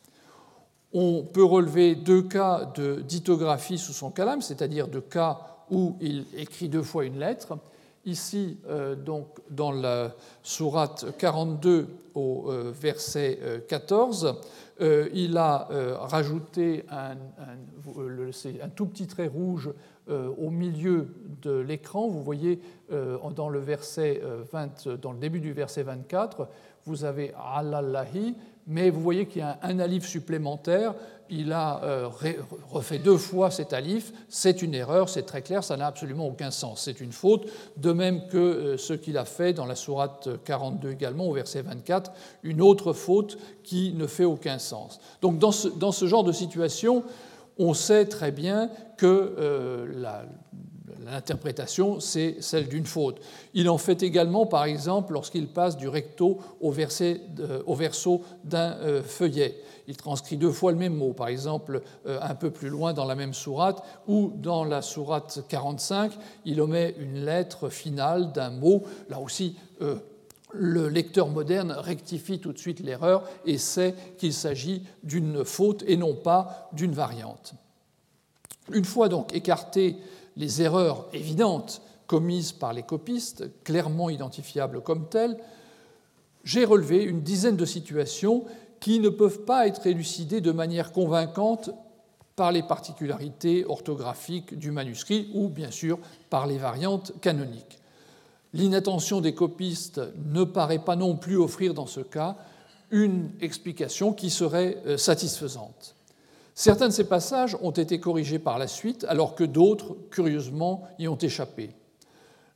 [0.92, 5.38] On peut relever deux cas de dithographie sous son calame, c'est-à-dire de cas
[5.70, 7.58] où il écrit deux fois une lettre.
[8.04, 14.36] Ici, euh, donc, dans la sourate 42 au euh, verset 14,
[14.80, 15.68] euh, il a
[16.00, 17.16] rajouté un,
[18.74, 19.70] tout petit trait rouge
[20.08, 21.08] au milieu
[21.42, 22.08] de l'écran.
[22.08, 22.60] Vous voyez
[23.36, 24.22] dans le, verset
[24.52, 26.48] 20, dans le début du verset 24,
[26.86, 28.34] vous avez alallahi,
[28.68, 30.94] mais vous voyez qu'il y a un alif supplémentaire.
[31.30, 32.08] Il a euh,
[32.70, 34.12] refait deux fois cet alif.
[34.28, 36.82] C'est une erreur, c'est très clair, ça n'a absolument aucun sens.
[36.84, 37.48] C'est une faute,
[37.78, 41.62] de même que euh, ce qu'il a fait dans la sourate 42 également, au verset
[41.62, 42.12] 24,
[42.42, 45.00] une autre faute qui ne fait aucun sens.
[45.22, 47.04] Donc dans ce, dans ce genre de situation,
[47.56, 50.26] on sait très bien que euh, la,
[51.12, 53.20] l'interprétation, c'est celle d'une faute.
[53.54, 59.62] Il en fait également, par exemple, lorsqu'il passe du recto au, verso d'un euh, feuillet.
[59.86, 63.06] Il transcrit deux fois le même mot, par exemple, euh, un peu plus loin dans
[63.06, 66.12] la même sourate, ou dans la sourate 45,
[66.44, 68.82] il omet une lettre finale d'un mot.
[69.08, 69.96] Là aussi, euh,
[70.52, 75.96] le lecteur moderne rectifie tout de suite l'erreur et sait qu'il s'agit d'une faute et
[75.96, 77.54] non pas d'une variante.
[78.72, 79.96] Une fois donc écarté
[80.38, 85.36] les erreurs évidentes commises par les copistes, clairement identifiables comme telles,
[86.44, 88.44] j'ai relevé une dizaine de situations
[88.80, 91.70] qui ne peuvent pas être élucidées de manière convaincante
[92.36, 95.98] par les particularités orthographiques du manuscrit ou bien sûr
[96.30, 97.80] par les variantes canoniques.
[98.54, 102.36] L'inattention des copistes ne paraît pas non plus offrir dans ce cas
[102.90, 105.94] une explication qui serait euh, satisfaisante.
[106.58, 111.06] Certains de ces passages ont été corrigés par la suite, alors que d'autres, curieusement, y
[111.06, 111.70] ont échappé.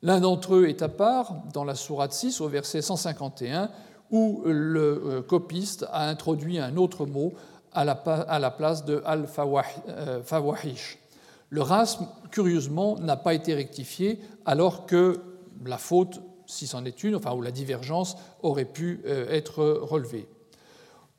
[0.03, 3.70] L'un d'entre eux est à part, dans la Sourate 6, au verset 151,
[4.11, 7.32] où le euh, copiste a introduit un autre mot
[7.72, 10.98] à la place de al-fawahish.
[11.50, 15.20] Le rasme, curieusement, n'a pas été rectifié, alors que
[15.64, 20.26] la faute, si c'en est une, enfin, ou la divergence, aurait pu euh, être relevée.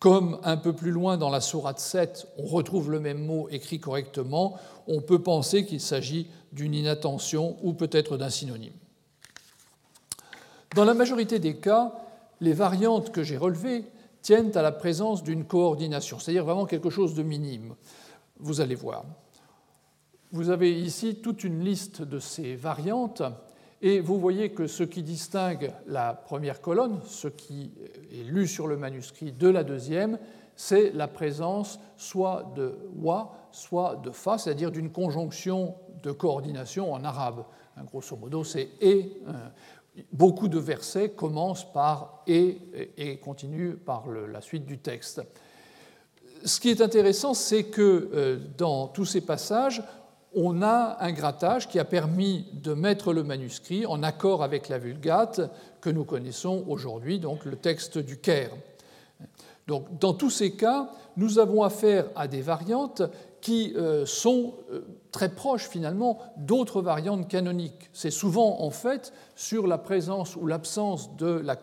[0.03, 3.79] Comme un peu plus loin dans la sourate 7, on retrouve le même mot écrit
[3.79, 8.73] correctement, on peut penser qu'il s'agit d'une inattention ou peut-être d'un synonyme.
[10.75, 11.93] Dans la majorité des cas,
[12.41, 13.85] les variantes que j'ai relevées
[14.21, 17.73] tiennent à la présence d'une coordination, c'est-à-dire vraiment quelque chose de minime.
[18.41, 19.05] Vous allez voir.
[20.33, 23.23] Vous avez ici toute une liste de ces variantes
[23.83, 27.69] et vous voyez que ce qui distingue la première colonne, ce qui
[28.11, 30.17] est lu sur le manuscrit de la deuxième,
[30.55, 37.03] c'est la présence soit de wa, soit de fa, c'est-à-dire d'une conjonction de coordination en
[37.03, 37.43] arabe.
[37.85, 39.21] Grosso modo, c'est et.
[39.27, 39.33] Euh,
[40.11, 42.57] beaucoup de versets commencent par et
[42.97, 45.21] et continuent par la suite du texte.
[46.45, 49.83] Ce qui est intéressant, c'est que euh, dans tous ces passages,
[50.35, 54.77] on a un grattage qui a permis de mettre le manuscrit en accord avec la
[54.77, 55.41] Vulgate
[55.81, 58.51] que nous connaissons aujourd'hui, donc le texte du Caire.
[59.67, 63.03] Donc, dans tous ces cas, nous avons affaire à des variantes
[63.39, 64.81] qui euh, sont euh,
[65.11, 67.89] très proches finalement d'autres variantes canoniques.
[67.91, 71.57] C'est souvent en fait sur la présence ou l'absence de la,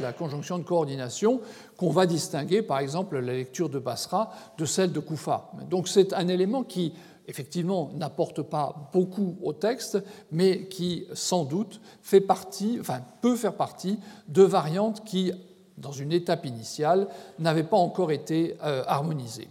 [0.00, 1.40] la, conjonction de coordination
[1.76, 5.50] qu'on va distinguer par exemple la lecture de Basra de celle de Koufa.
[5.68, 6.94] Donc c'est un élément qui
[7.28, 9.98] effectivement, n'apporte pas beaucoup au texte,
[10.32, 13.98] mais qui, sans doute, fait partie, enfin, peut faire partie
[14.28, 15.32] de variantes qui,
[15.76, 17.06] dans une étape initiale,
[17.38, 19.48] n'avaient pas encore été euh, harmonisées.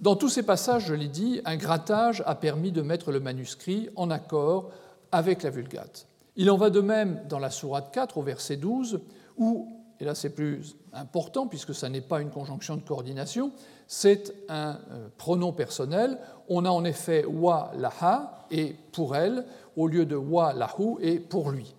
[0.00, 3.90] Dans tous ces passages, je l'ai dit, un grattage a permis de mettre le manuscrit
[3.94, 4.70] en accord
[5.12, 6.06] avec la Vulgate.
[6.36, 9.00] Il en va de même dans la Sourate 4, au verset 12,
[9.36, 9.68] où,
[10.00, 13.52] et là c'est plus important puisque ça n'est pas une conjonction de coordination,
[13.94, 16.16] c'est un euh, pronom personnel.
[16.48, 19.44] On a en effet wa laha et pour elle,
[19.76, 21.74] au lieu de wa lahu et pour lui.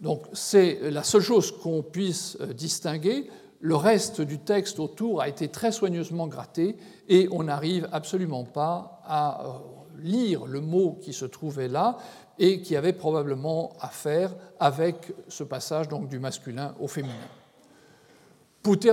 [0.00, 3.30] Donc c'est la seule chose qu'on puisse euh, distinguer.
[3.60, 6.76] Le reste du texte autour a été très soigneusement gratté
[7.08, 9.50] et on n'arrive absolument pas à euh,
[10.00, 11.98] lire le mot qui se trouvait là
[12.40, 17.14] et qui avait probablement à faire avec ce passage donc du masculin au féminin.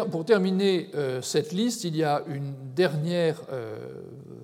[0.09, 3.77] Pour, terminer euh, cette liste, il y a une dernière euh,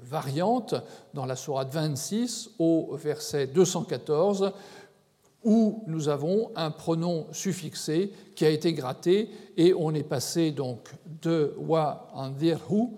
[0.04, 0.76] variante
[1.14, 4.52] dans la Sourate 26 au verset 214
[5.46, 10.90] où nous avons un pronom suffixé qui a été gratté et on est passé donc
[11.22, 12.90] de wa andirhu,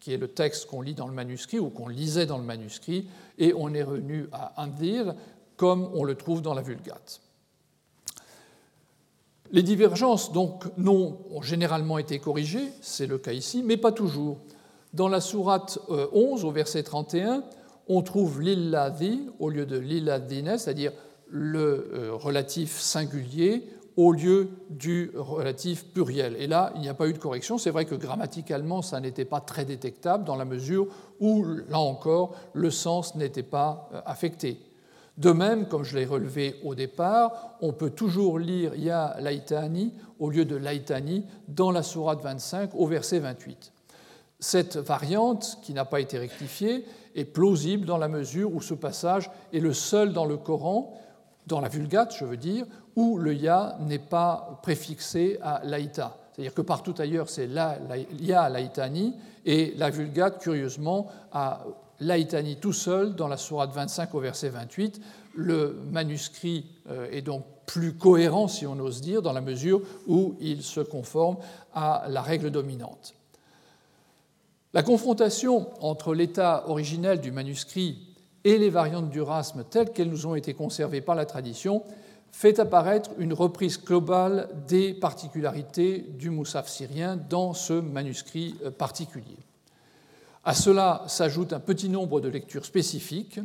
[0.00, 3.06] qui est le texte qu'on lit dans le manuscrit ou qu'on lisait dans le manuscrit,
[3.38, 5.14] et on est revenu à andir
[5.56, 7.20] comme on le trouve dans la Vulgate.
[9.50, 14.38] Les divergences donc non, ont généralement été corrigées, c'est le cas ici, mais pas toujours.
[14.92, 17.42] Dans la sourate 11, euh, au verset 31,
[17.88, 20.92] on trouve l'illadhi au lieu de l'illadine, c'est-à-dire
[21.30, 23.64] le euh, relatif singulier
[23.96, 26.36] au lieu du relatif pluriel.
[26.38, 27.58] Et là, il n'y a pas eu de correction.
[27.58, 30.86] C'est vrai que grammaticalement, ça n'était pas très détectable dans la mesure
[31.18, 34.60] où, là encore, le sens n'était pas euh, affecté.
[35.18, 40.30] De même, comme je l'ai relevé au départ, on peut toujours lire Ya Laitani au
[40.30, 43.72] lieu de Laitani dans la Sourate 25 au verset 28.
[44.38, 46.84] Cette variante, qui n'a pas été rectifiée,
[47.16, 50.96] est plausible dans la mesure où ce passage est le seul dans le Coran,
[51.48, 52.64] dans la Vulgate, je veux dire,
[52.94, 56.16] où le Ya n'est pas préfixé à Laïta.
[56.30, 57.48] C'est-à-dire que partout ailleurs, c'est
[58.20, 61.64] Ya Laïtani, et la Vulgate, curieusement, a
[62.00, 65.00] Laïtani tout seul dans la Sourate 25 au verset 28.
[65.34, 70.36] Le manuscrit euh, est donc plus cohérent, si on ose dire, dans la mesure où
[70.40, 71.36] il se conforme
[71.74, 73.14] à la règle dominante.
[74.74, 77.98] La confrontation entre l'état originel du manuscrit
[78.44, 81.82] et les variantes du rasme telles qu'elles nous ont été conservées par la tradition
[82.30, 89.38] fait apparaître une reprise globale des particularités du moussaf syrien dans ce manuscrit euh, particulier.
[90.48, 93.38] À cela s'ajoute un petit nombre de lectures spécifiques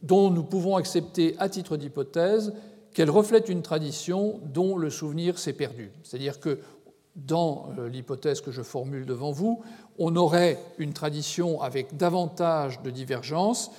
[0.00, 2.54] dont nous pouvons accepter à titre d'hypothèse
[2.94, 5.92] qu'elles reflètent une tradition dont le souvenir s'est perdu.
[6.04, 6.60] C'est-à-dire que
[7.16, 9.60] dans euh, l'hypothèse que je formule devant vous,
[9.98, 13.70] on aurait une tradition avec davantage de divergences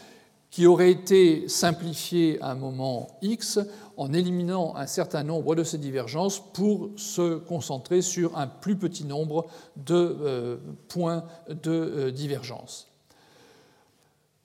[0.51, 3.57] qui aurait été simplifiée à un moment X
[3.97, 9.03] en éliminant un certain nombre de ces divergences pour se concentrer sur un plus petit
[9.03, 12.91] nombre de euh, points de euh, divergence.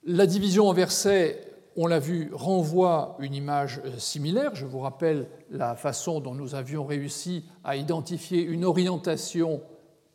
[0.03, 4.55] La division en versets, on l'a vu, renvoie une image euh, similaire.
[4.55, 9.61] Je vous rappelle la façon dont nous avions réussi à identifier une orientation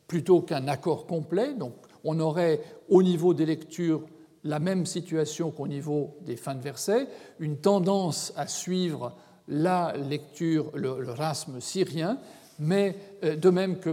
[0.07, 1.53] plutôt qu'un accord complet.
[1.53, 1.73] Donc
[2.03, 4.03] on aurait au niveau des lectures
[4.43, 7.07] la même situation qu'au niveau des fins de versets,
[7.39, 9.13] une tendance à suivre
[9.49, 11.03] la lecture, le,
[11.59, 12.17] syrien,
[12.59, 13.89] mais euh, de même que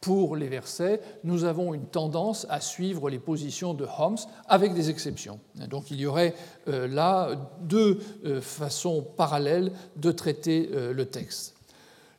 [0.00, 4.16] pour les versets, nous avons une tendance à suivre les positions de Homs
[4.48, 5.40] avec des exceptions.
[5.70, 6.34] Donc il y aurait
[6.68, 7.30] euh, là
[7.60, 11.54] deux euh, façons parallèles de traiter le texte.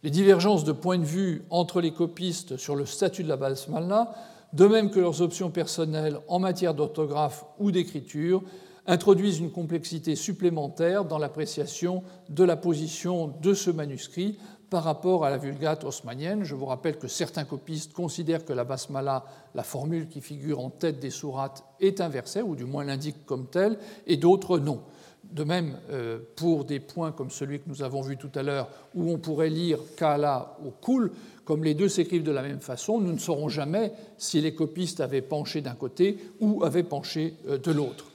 [0.01, 4.13] Les divergences de point de vue entre les copistes sur le statut de la basmala,
[4.51, 8.43] de même que leurs options personnelles en matière d'orthographe ou d'écriture,
[8.86, 14.38] introduisent une complexité supplémentaire dans l'appréciation de la position de ce manuscrit
[14.69, 16.43] par rapport à la Vulgate haussmannienne.
[16.43, 19.23] Je vous rappelle que certains copistes considèrent que la basmala,
[19.53, 23.45] la formule qui figure en tête des sourates, est inversée, ou du moins l'indique comme
[23.45, 23.77] telle,
[24.07, 24.81] et d'autres non.
[25.23, 28.67] De même, euh, pour des points comme celui que nous avons vu tout à l'heure,
[28.95, 31.11] où on pourrait lire Kala ou Kul,
[31.45, 35.01] comme les deux s'écrivent de la même façon, nous ne saurons jamais si les copistes
[35.01, 38.12] avaient penché d'un côté ou avaient penché euh, de l'autre.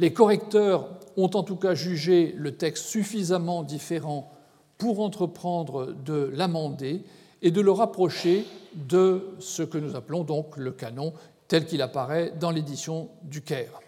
[0.00, 0.88] Les correcteurs
[1.18, 4.32] ont en tout cas jugé le texte suffisamment différent
[4.78, 7.04] pour entreprendre de l'amender
[7.42, 11.12] et de le rapprocher de ce que nous appelons donc le canon
[11.48, 13.78] tel qu'il apparaît dans l'édition du Caire.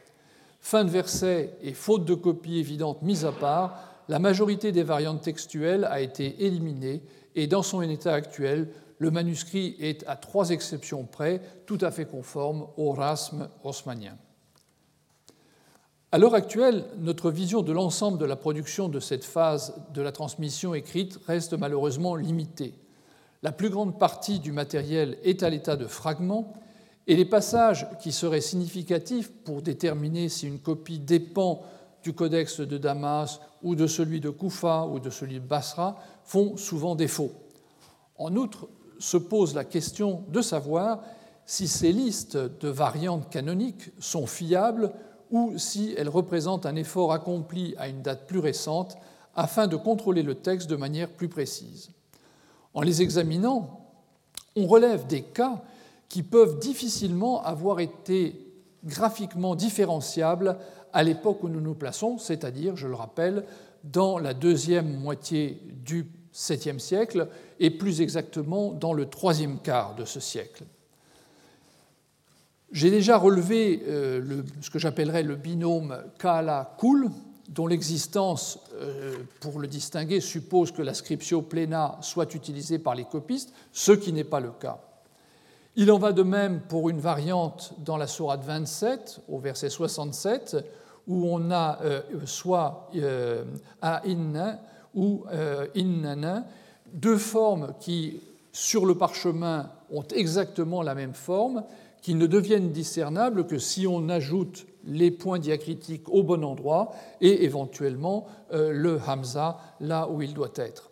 [0.61, 3.79] Fin de verset et faute de copie évidente mise à part,
[4.11, 7.01] la majorité des variantes textuelles a été éliminée
[7.35, 12.05] et dans son état actuel, le manuscrit est, à trois exceptions près, tout à fait
[12.05, 14.19] conforme au rasme haussmannien.
[16.15, 20.13] À l'heure actuelle, notre vision de l'ensemble de la production de cette phase de la
[20.13, 22.75] transmission écrite reste malheureusement limitée.
[23.43, 26.53] La plus grande partie du matériel est à l'état de fragments
[27.07, 31.63] et les passages qui seraient significatifs pour déterminer si une copie dépend
[32.03, 36.59] du codex de Damas ou de celui de Koufa ou de celui de Basra font
[36.59, 37.33] souvent défaut.
[38.19, 41.05] En outre, se pose la question de savoir
[41.47, 44.93] si ces listes de variantes canoniques sont fiables
[45.33, 48.97] ou si elle représente un effort accompli à une date plus récente
[49.35, 51.91] afin de contrôler le texte de manière plus précise.
[52.75, 53.81] En les examinant,
[54.55, 55.63] on relève des cas
[56.09, 58.53] qui peuvent difficilement avoir été
[58.85, 60.59] graphiquement différenciables
[60.93, 63.45] à l'époque où nous nous plaçons, c'est-à-dire, je le rappelle,
[63.85, 67.29] dans la deuxième moitié du 7e siècle
[67.59, 70.65] et plus exactement dans le troisième quart de ce siècle.
[72.73, 77.11] J'ai déjà relevé euh, ce que j'appellerais le binôme Kala-Kul,
[77.51, 83.05] dont l'existence, euh, pour le distinguer, suppose que la scriptio plena soit utilisée par les
[83.05, 84.79] copistes, ce qui n'est pas le cas.
[85.77, 90.57] Il en va de même pour une variante dans la Sourate 27, au verset 67,
[91.07, 92.91] où on a euh, soit
[93.83, 94.61] A-inna
[94.95, 95.25] ou
[95.75, 96.47] innana,
[96.93, 98.21] deux formes qui,
[98.53, 101.65] sur le parchemin, ont exactement la même forme,
[102.03, 107.45] qui ne deviennent discernables que si on ajoute les points diacritiques au bon endroit et
[107.45, 110.91] éventuellement euh, le hamza là où il doit être.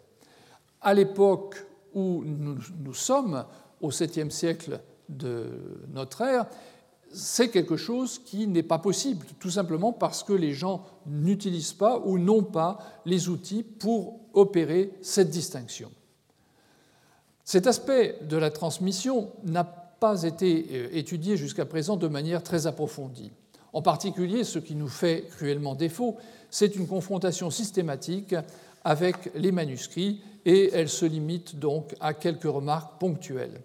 [0.80, 1.56] À l'époque
[1.94, 3.44] où nous, sommes,
[3.80, 5.46] au 7e siècle de
[5.92, 6.46] notre ère,
[7.12, 11.98] c'est quelque chose qui n'est pas possible, tout simplement parce que les gens n'utilisent pas
[11.98, 15.90] ou n'ont pas les outils pour opérer cette distinction.
[17.44, 22.66] Cet aspect de la transmission n'a pas été euh, étudié jusqu'à présent de manière très
[22.66, 23.30] approfondie.
[23.72, 26.16] En particulier, ce qui nous fait cruellement défaut,
[26.50, 28.34] c'est une confrontation systématique
[28.82, 33.60] avec les manuscrits et elle se limite donc à quelques remarques ponctuelles.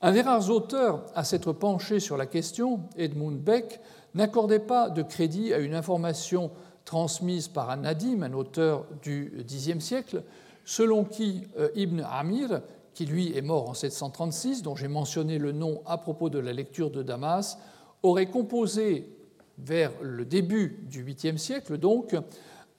[0.00, 3.80] Un des rares auteurs à s'être penché sur la question, Edmund Beck,
[4.14, 6.50] n'accordait pas de crédit à une information
[6.84, 10.22] transmise par un Nadim, un auteur du Xe siècle,
[10.64, 12.62] selon qui euh, Ibn Amir,
[12.98, 16.52] qui lui est mort en 736, dont j'ai mentionné le nom à propos de la
[16.52, 17.56] lecture de Damas,
[18.02, 19.08] aurait composé
[19.56, 22.16] vers le début du 8e siècle donc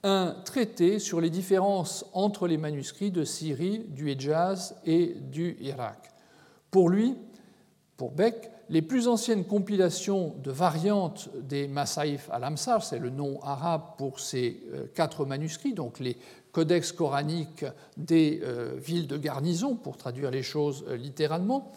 [0.02, 6.10] un traité sur les différences entre les manuscrits de Syrie, du Hejaz et du Irak.
[6.70, 7.16] Pour lui,
[7.96, 13.82] pour Beck, les plus anciennes compilations de variantes des Masaïf al-Amsar, c'est le nom arabe
[13.96, 16.16] pour ces euh, quatre manuscrits, donc les
[16.52, 17.64] codex coraniques
[17.96, 21.72] des euh, villes de garnison, pour traduire les choses euh, littéralement,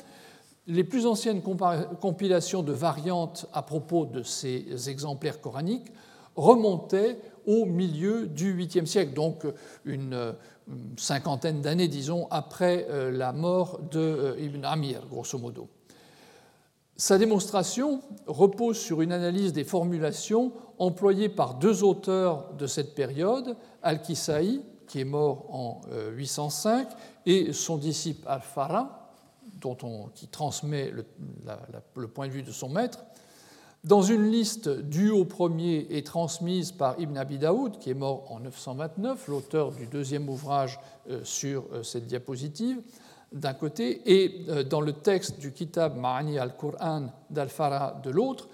[0.67, 5.91] les plus anciennes compilations de variantes à propos de ces exemplaires coraniques
[6.37, 9.45] remontaient au milieu du 8e siècle, donc
[9.83, 10.33] une
[10.97, 15.67] cinquantaine d'années, disons, après euh, la mort de euh, Ibn Amir, grosso modo.
[16.95, 23.55] Sa démonstration repose sur une analyse des formulations employées par deux auteurs de cette période,
[23.81, 25.81] Al-Kisaï, qui est mort en
[26.11, 26.91] 805, euh,
[27.25, 28.99] et son disciple Al-Farah,
[30.13, 32.99] qui transmet le, point de vue de son maître,
[33.83, 38.31] dans une liste due au premier et transmise par Ibn Abi Daoud, qui est mort
[38.31, 40.79] en 929, l'auteur du deuxième ouvrage
[41.09, 42.81] euh, sur euh, cette diapositive,
[43.33, 48.47] d'un côté, et euh, dans le texte du Kitab Ma'ani al-Qur'an d'Al-Farah de l'autre,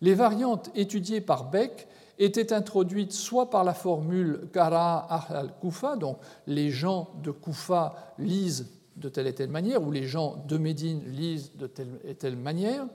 [0.00, 4.98] les variantes étudiées par Beck étaient introduites soit par la formule Kara
[5.30, 10.44] al-Kufa, donc les gens de Kufa lisent de telle et telle manière, ou les gens
[10.46, 12.86] de Médine lisent de telle et telle manière,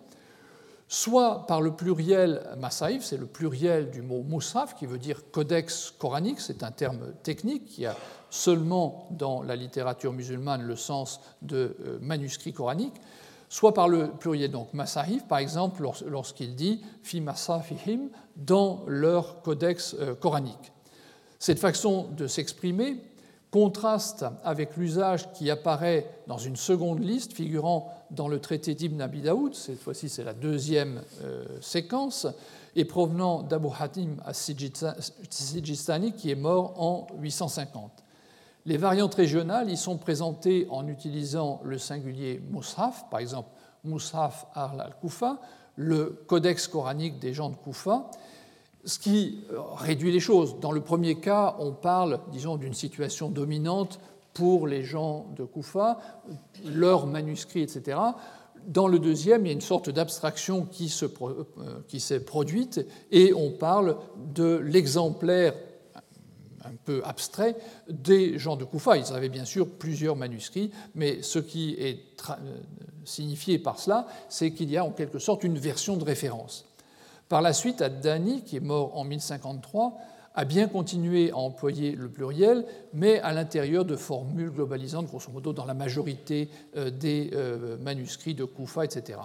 [0.96, 5.93] soit par le pluriel Masaïf, c'est le pluriel du mot Moussaf, qui veut dire codex
[6.00, 7.98] coranique, c'est un terme technique qui a
[8.30, 12.93] seulement dans la littérature musulmane le sens de euh, manuscrit coranique,
[13.50, 19.98] soit par le pluriel donc Masahif, par exemple lorsqu'il dit fi masafihim dans leur codex
[20.00, 20.72] euh, coranique.
[21.39, 23.02] Cette façon de s'exprimer
[23.52, 29.22] contraste avec l'usage qui apparaît dans une seconde liste figurant dans le traité d'Ibn Abi
[29.22, 32.28] Daoud, cette fois-ci c'est la deuxième euh, séquence,
[32.76, 38.04] et provenant d'Abu Hatim as-Sijistani qui est mort en 850.
[38.66, 43.50] Les variantes régionales y sont présentées en utilisant le singulier Mus'haf, par exemple
[43.84, 45.39] Mus'haf al-Kufa,
[45.76, 48.10] le codex coranique des gens de Koufa,
[48.86, 50.60] ce qui euh, réduit les choses.
[50.60, 54.00] Dans le premier cas, on parle, disons, d'une situation dominante
[54.34, 56.00] pour les gens de Koufa,
[56.66, 57.98] leurs manuscrits, etc.
[58.68, 63.52] Dans le deuxième, il y a une sorte d'abstraction qui, euh, s'est produite et on
[63.52, 63.98] parle
[64.34, 65.54] de l'exemplaire
[66.64, 67.56] un peu abstrait
[67.90, 68.98] des gens de Koufa.
[68.98, 72.34] Ils avaient bien sûr plusieurs manuscrits, mais ce qui est euh,
[73.06, 76.66] signifié par cela, c'est qu'il y a en quelque sorte une version de référence.
[77.30, 79.98] Par la suite, Ad-Dani, qui est mort en 1053,
[80.36, 85.54] a bien continué à employer le pluriel, mais à l'intérieur de formules globalisantes, grosso modo
[85.54, 89.20] dans la majorité euh, des euh, manuscrits de Koufa, etc.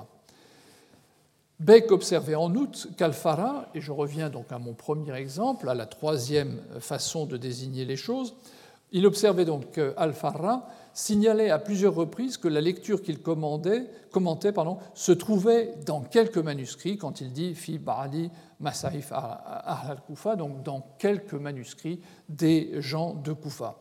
[1.58, 5.84] Beck observait en outre qu'Al-Farah, et je reviens donc à mon premier exemple, à la
[5.84, 8.34] troisième façon de désigner les choses,
[8.92, 13.86] il observait donc qu'Al-Farah signalait à plusieurs reprises que la lecture qu'il commentait
[14.94, 18.30] se trouvait dans quelques manuscrits, quand il dit Fi Ba'adi
[18.60, 23.76] Masaif al-Kufa, donc dans quelques manuscrits des gens de Kufa.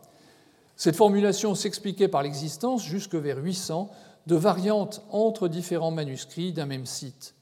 [0.76, 3.90] Cette formulation s'expliquait par l'existence, jusque vers 800,
[4.28, 7.36] de variantes entre différents manuscrits d'un même site.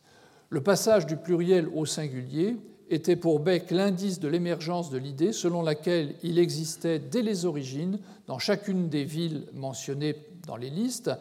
[0.50, 2.58] Le passage du pluriel au singulier
[2.90, 8.00] était pour Beck l'indice de l'émergence de l'idée selon laquelle il existait dès les origines,
[8.28, 10.16] dans chacune des villes mentionnées
[10.46, 11.12] dans les listes,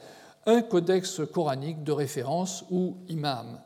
[0.46, 3.58] un codex coranique de référence ou imam.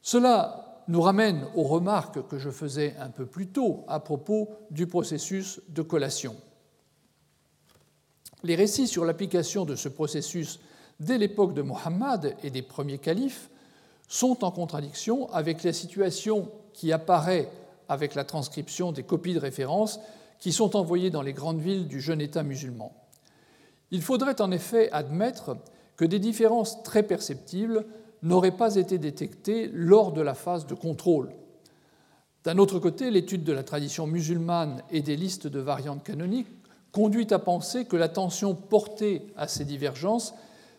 [0.00, 4.86] Cela nous ramène aux remarques que je faisais un peu plus tôt à propos du
[4.86, 6.36] processus de collation.
[8.44, 10.60] Les récits sur l'application de ce processus
[11.00, 13.50] dès l'époque de Mohammed et des premiers califes
[14.06, 17.48] sont en contradiction avec la situation qui apparaît
[17.88, 19.98] avec la transcription des copies de référence
[20.38, 22.92] qui sont envoyées dans les grandes villes du jeune État musulman.
[23.90, 25.56] Il faudrait en effet admettre
[25.96, 27.86] que des différences très perceptibles
[28.22, 31.32] n'auraient pas été détectés lors de la phase de contrôle.
[32.44, 36.48] D'un autre côté, l'étude de la tradition musulmane et des listes de variantes canoniques
[36.92, 40.34] conduit à penser que l'attention portée à ces divergences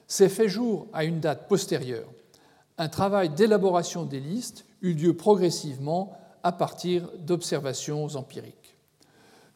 [0.06, 2.08] s'est fait jour à une date postérieure.
[2.78, 8.78] Un travail d'élaboration des listes eut lieu progressivement à partir d'observations empiriques.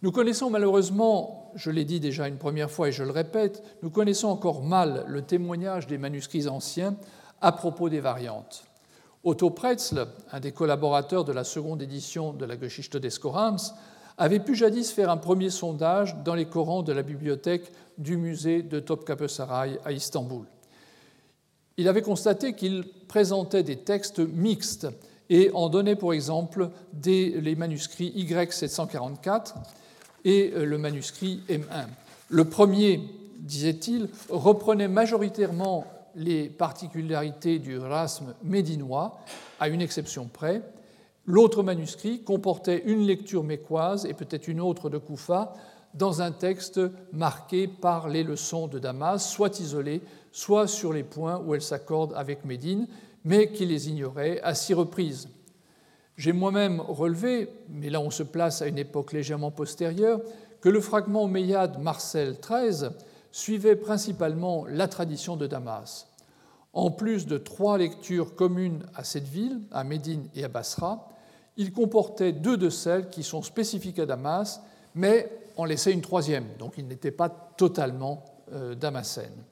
[0.02, 3.92] Nous connaissons malheureusement, je l'ai dit déjà une première fois et je le répète, nous
[3.92, 6.96] connaissons encore mal le témoignage des manuscrits anciens
[7.40, 8.64] à propos des variantes.
[9.24, 13.58] Otto Pretzl, un des collaborateurs de la seconde édition de la Geschichte des Korans,
[14.18, 18.64] avait pu jadis faire un premier sondage dans les Corans de la bibliothèque du musée
[18.64, 20.46] de Topkapi Saray à Istanbul.
[21.78, 24.88] Il avait constaté qu'il présentait des textes mixtes
[25.32, 26.70] et en donnait pour exemple
[27.04, 29.54] les manuscrits Y744
[30.26, 31.88] et euh, le manuscrit M1.
[32.30, 33.00] Le premier,
[33.40, 39.20] disait-il, reprenait majoritairement les particularités du rasme médinois,
[39.62, 40.62] à une exception près.
[41.26, 45.54] L'autre manuscrit comportait une lecture mécoise et peut-être une autre de Koufa
[45.94, 46.82] dans un texte
[47.14, 50.02] marqué par les leçons de Damas, soit isolées,
[50.34, 52.88] soit sur les points où elles s'accordent avec Médine,
[53.24, 55.30] mais qui les ignorait à six reprises.
[56.18, 60.22] J'ai moi-même relevé, mais là on se place à une époque légèrement postérieure,
[60.60, 62.90] que le fragment Omeyyade Marcel XIII
[63.32, 66.08] suivait principalement la tradition de Damas.
[66.74, 71.10] En plus de trois lectures communes à cette ville, à Médine et à Basra,
[71.58, 74.62] il comportait deux de celles qui sont spécifiques à Damas,
[74.96, 79.44] mais en laissait une troisième, donc il n'était pas totalement euh, damascène.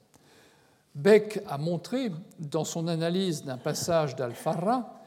[0.99, 5.01] Beck a montré, dans son analyse d'un passage d'Al-Farra,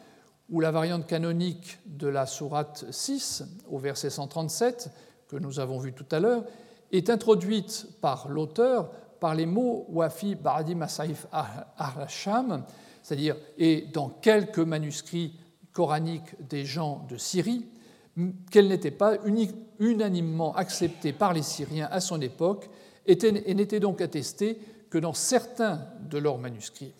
[0.48, 4.90] où la variante canonique de la sourate 6, au verset 137,
[5.28, 6.44] que nous avons vu tout à l'heure,
[6.92, 8.90] est introduite par l'auteur
[9.20, 12.64] par les mots Wafi Ba'di Masaif Arasham,
[13.02, 15.38] c'est-à-dire et dans quelques manuscrits
[15.72, 17.66] coraniques des gens de Syrie,
[18.50, 19.18] qu'elle n'était pas
[19.78, 22.68] unanimement acceptée par les Syriens à son époque
[23.06, 24.58] et n'était donc attestée
[24.92, 26.92] que dans certains de leurs manuscrits.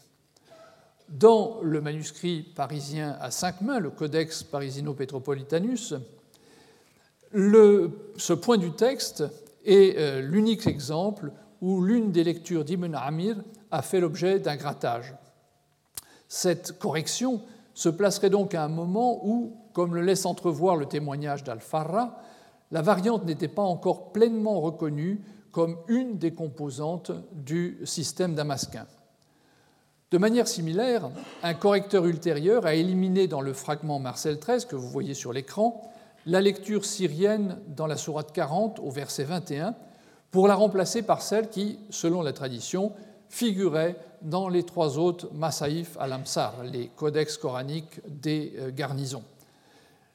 [1.11, 5.93] Dans le manuscrit parisien à cinq mains, le Codex Parisino-Petropolitanus,
[7.35, 9.25] ce point du texte
[9.67, 13.37] est euh, l'unique exemple où l'une des lectures d'Ibn Amir
[13.71, 15.15] a fait l'objet d'un grattage.
[16.29, 17.43] Cette correction
[17.75, 22.23] se placerait donc à un moment où, comme le laisse entrevoir le témoignage d'Al-Farra,
[22.71, 25.21] la variante n'était pas encore pleinement reconnue
[25.53, 28.87] comme une des composantes du système damasquin.
[30.11, 31.09] De manière similaire,
[31.43, 35.81] un correcteur ultérieur a éliminé dans le fragment Marcel XIII que vous voyez sur l'écran
[36.27, 39.75] la lecture syrienne dans la sourate 40 au verset 21
[40.31, 42.93] pour la remplacer par celle qui, selon la tradition,
[43.29, 49.25] figurait dans les trois autres Masaïf al-Amsar, les codex coraniques des euh, garnisons.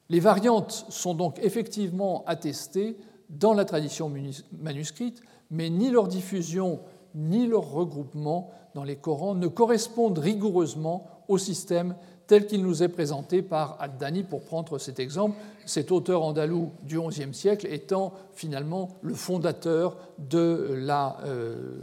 [0.10, 2.98] Les variantes sont donc effectivement attestées
[3.30, 4.12] dans la tradition
[4.60, 5.22] manuscrite,
[5.52, 6.80] mais ni leur diffusion
[7.16, 11.96] ni leur regroupement dans les Corans ne correspondent rigoureusement au système
[12.28, 17.00] tel qu'il nous est présenté par Ad-Dani, pour prendre cet exemple, cet auteur andalou du
[17.00, 21.80] XIe siècle étant finalement le fondateur de la, euh,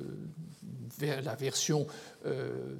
[1.38, 1.86] version
[2.26, 2.76] euh,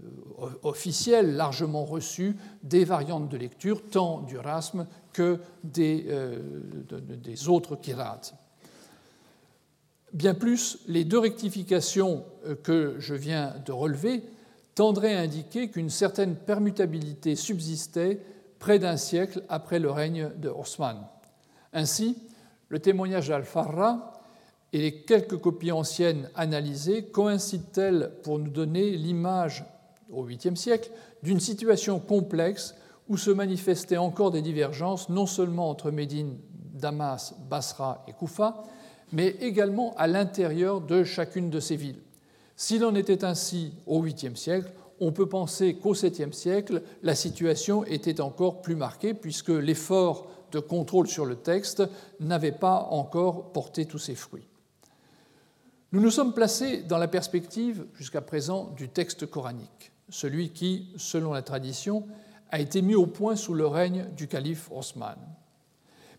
[0.63, 6.39] officielle, largement reçue, des variantes de lecture, tant du rasme que des, euh,
[7.23, 8.35] des autres kirates.
[10.15, 12.25] Bien plus, les deux rectifications
[12.63, 14.23] que je viens de relever
[14.77, 18.21] tendrait à indiquer qu'une certaine permutabilité subsistait
[18.61, 21.09] près d'un siècle après le règne de Osman.
[21.73, 22.17] Ainsi,
[22.69, 24.23] le témoignage d'Al-Farra
[24.73, 29.65] et les quelques copies anciennes analysées coïncident-elles pour nous donner l'image,
[30.13, 30.93] au 8e siècle,
[31.25, 32.77] d'une situation complexe
[33.09, 36.39] où se manifestaient encore des divergences non seulement entre Médine,
[36.73, 38.63] Damas, Basra et Koufa,
[39.13, 42.01] mais également à l'intérieur de chacune de ces villes.
[42.57, 47.85] S'il en était ainsi au 8e siècle, on peut penser qu'au 7e siècle, la situation
[47.85, 51.83] était encore plus marquée, puisque l'effort de contrôle sur le texte
[52.21, 54.47] n'avait pas encore porté tous ses fruits.
[55.93, 61.33] Nous nous sommes placés dans la perspective, jusqu'à présent, du texte coranique, celui qui, selon
[61.33, 62.07] la tradition,
[62.51, 65.17] a été mis au point sous le règne du calife Osman.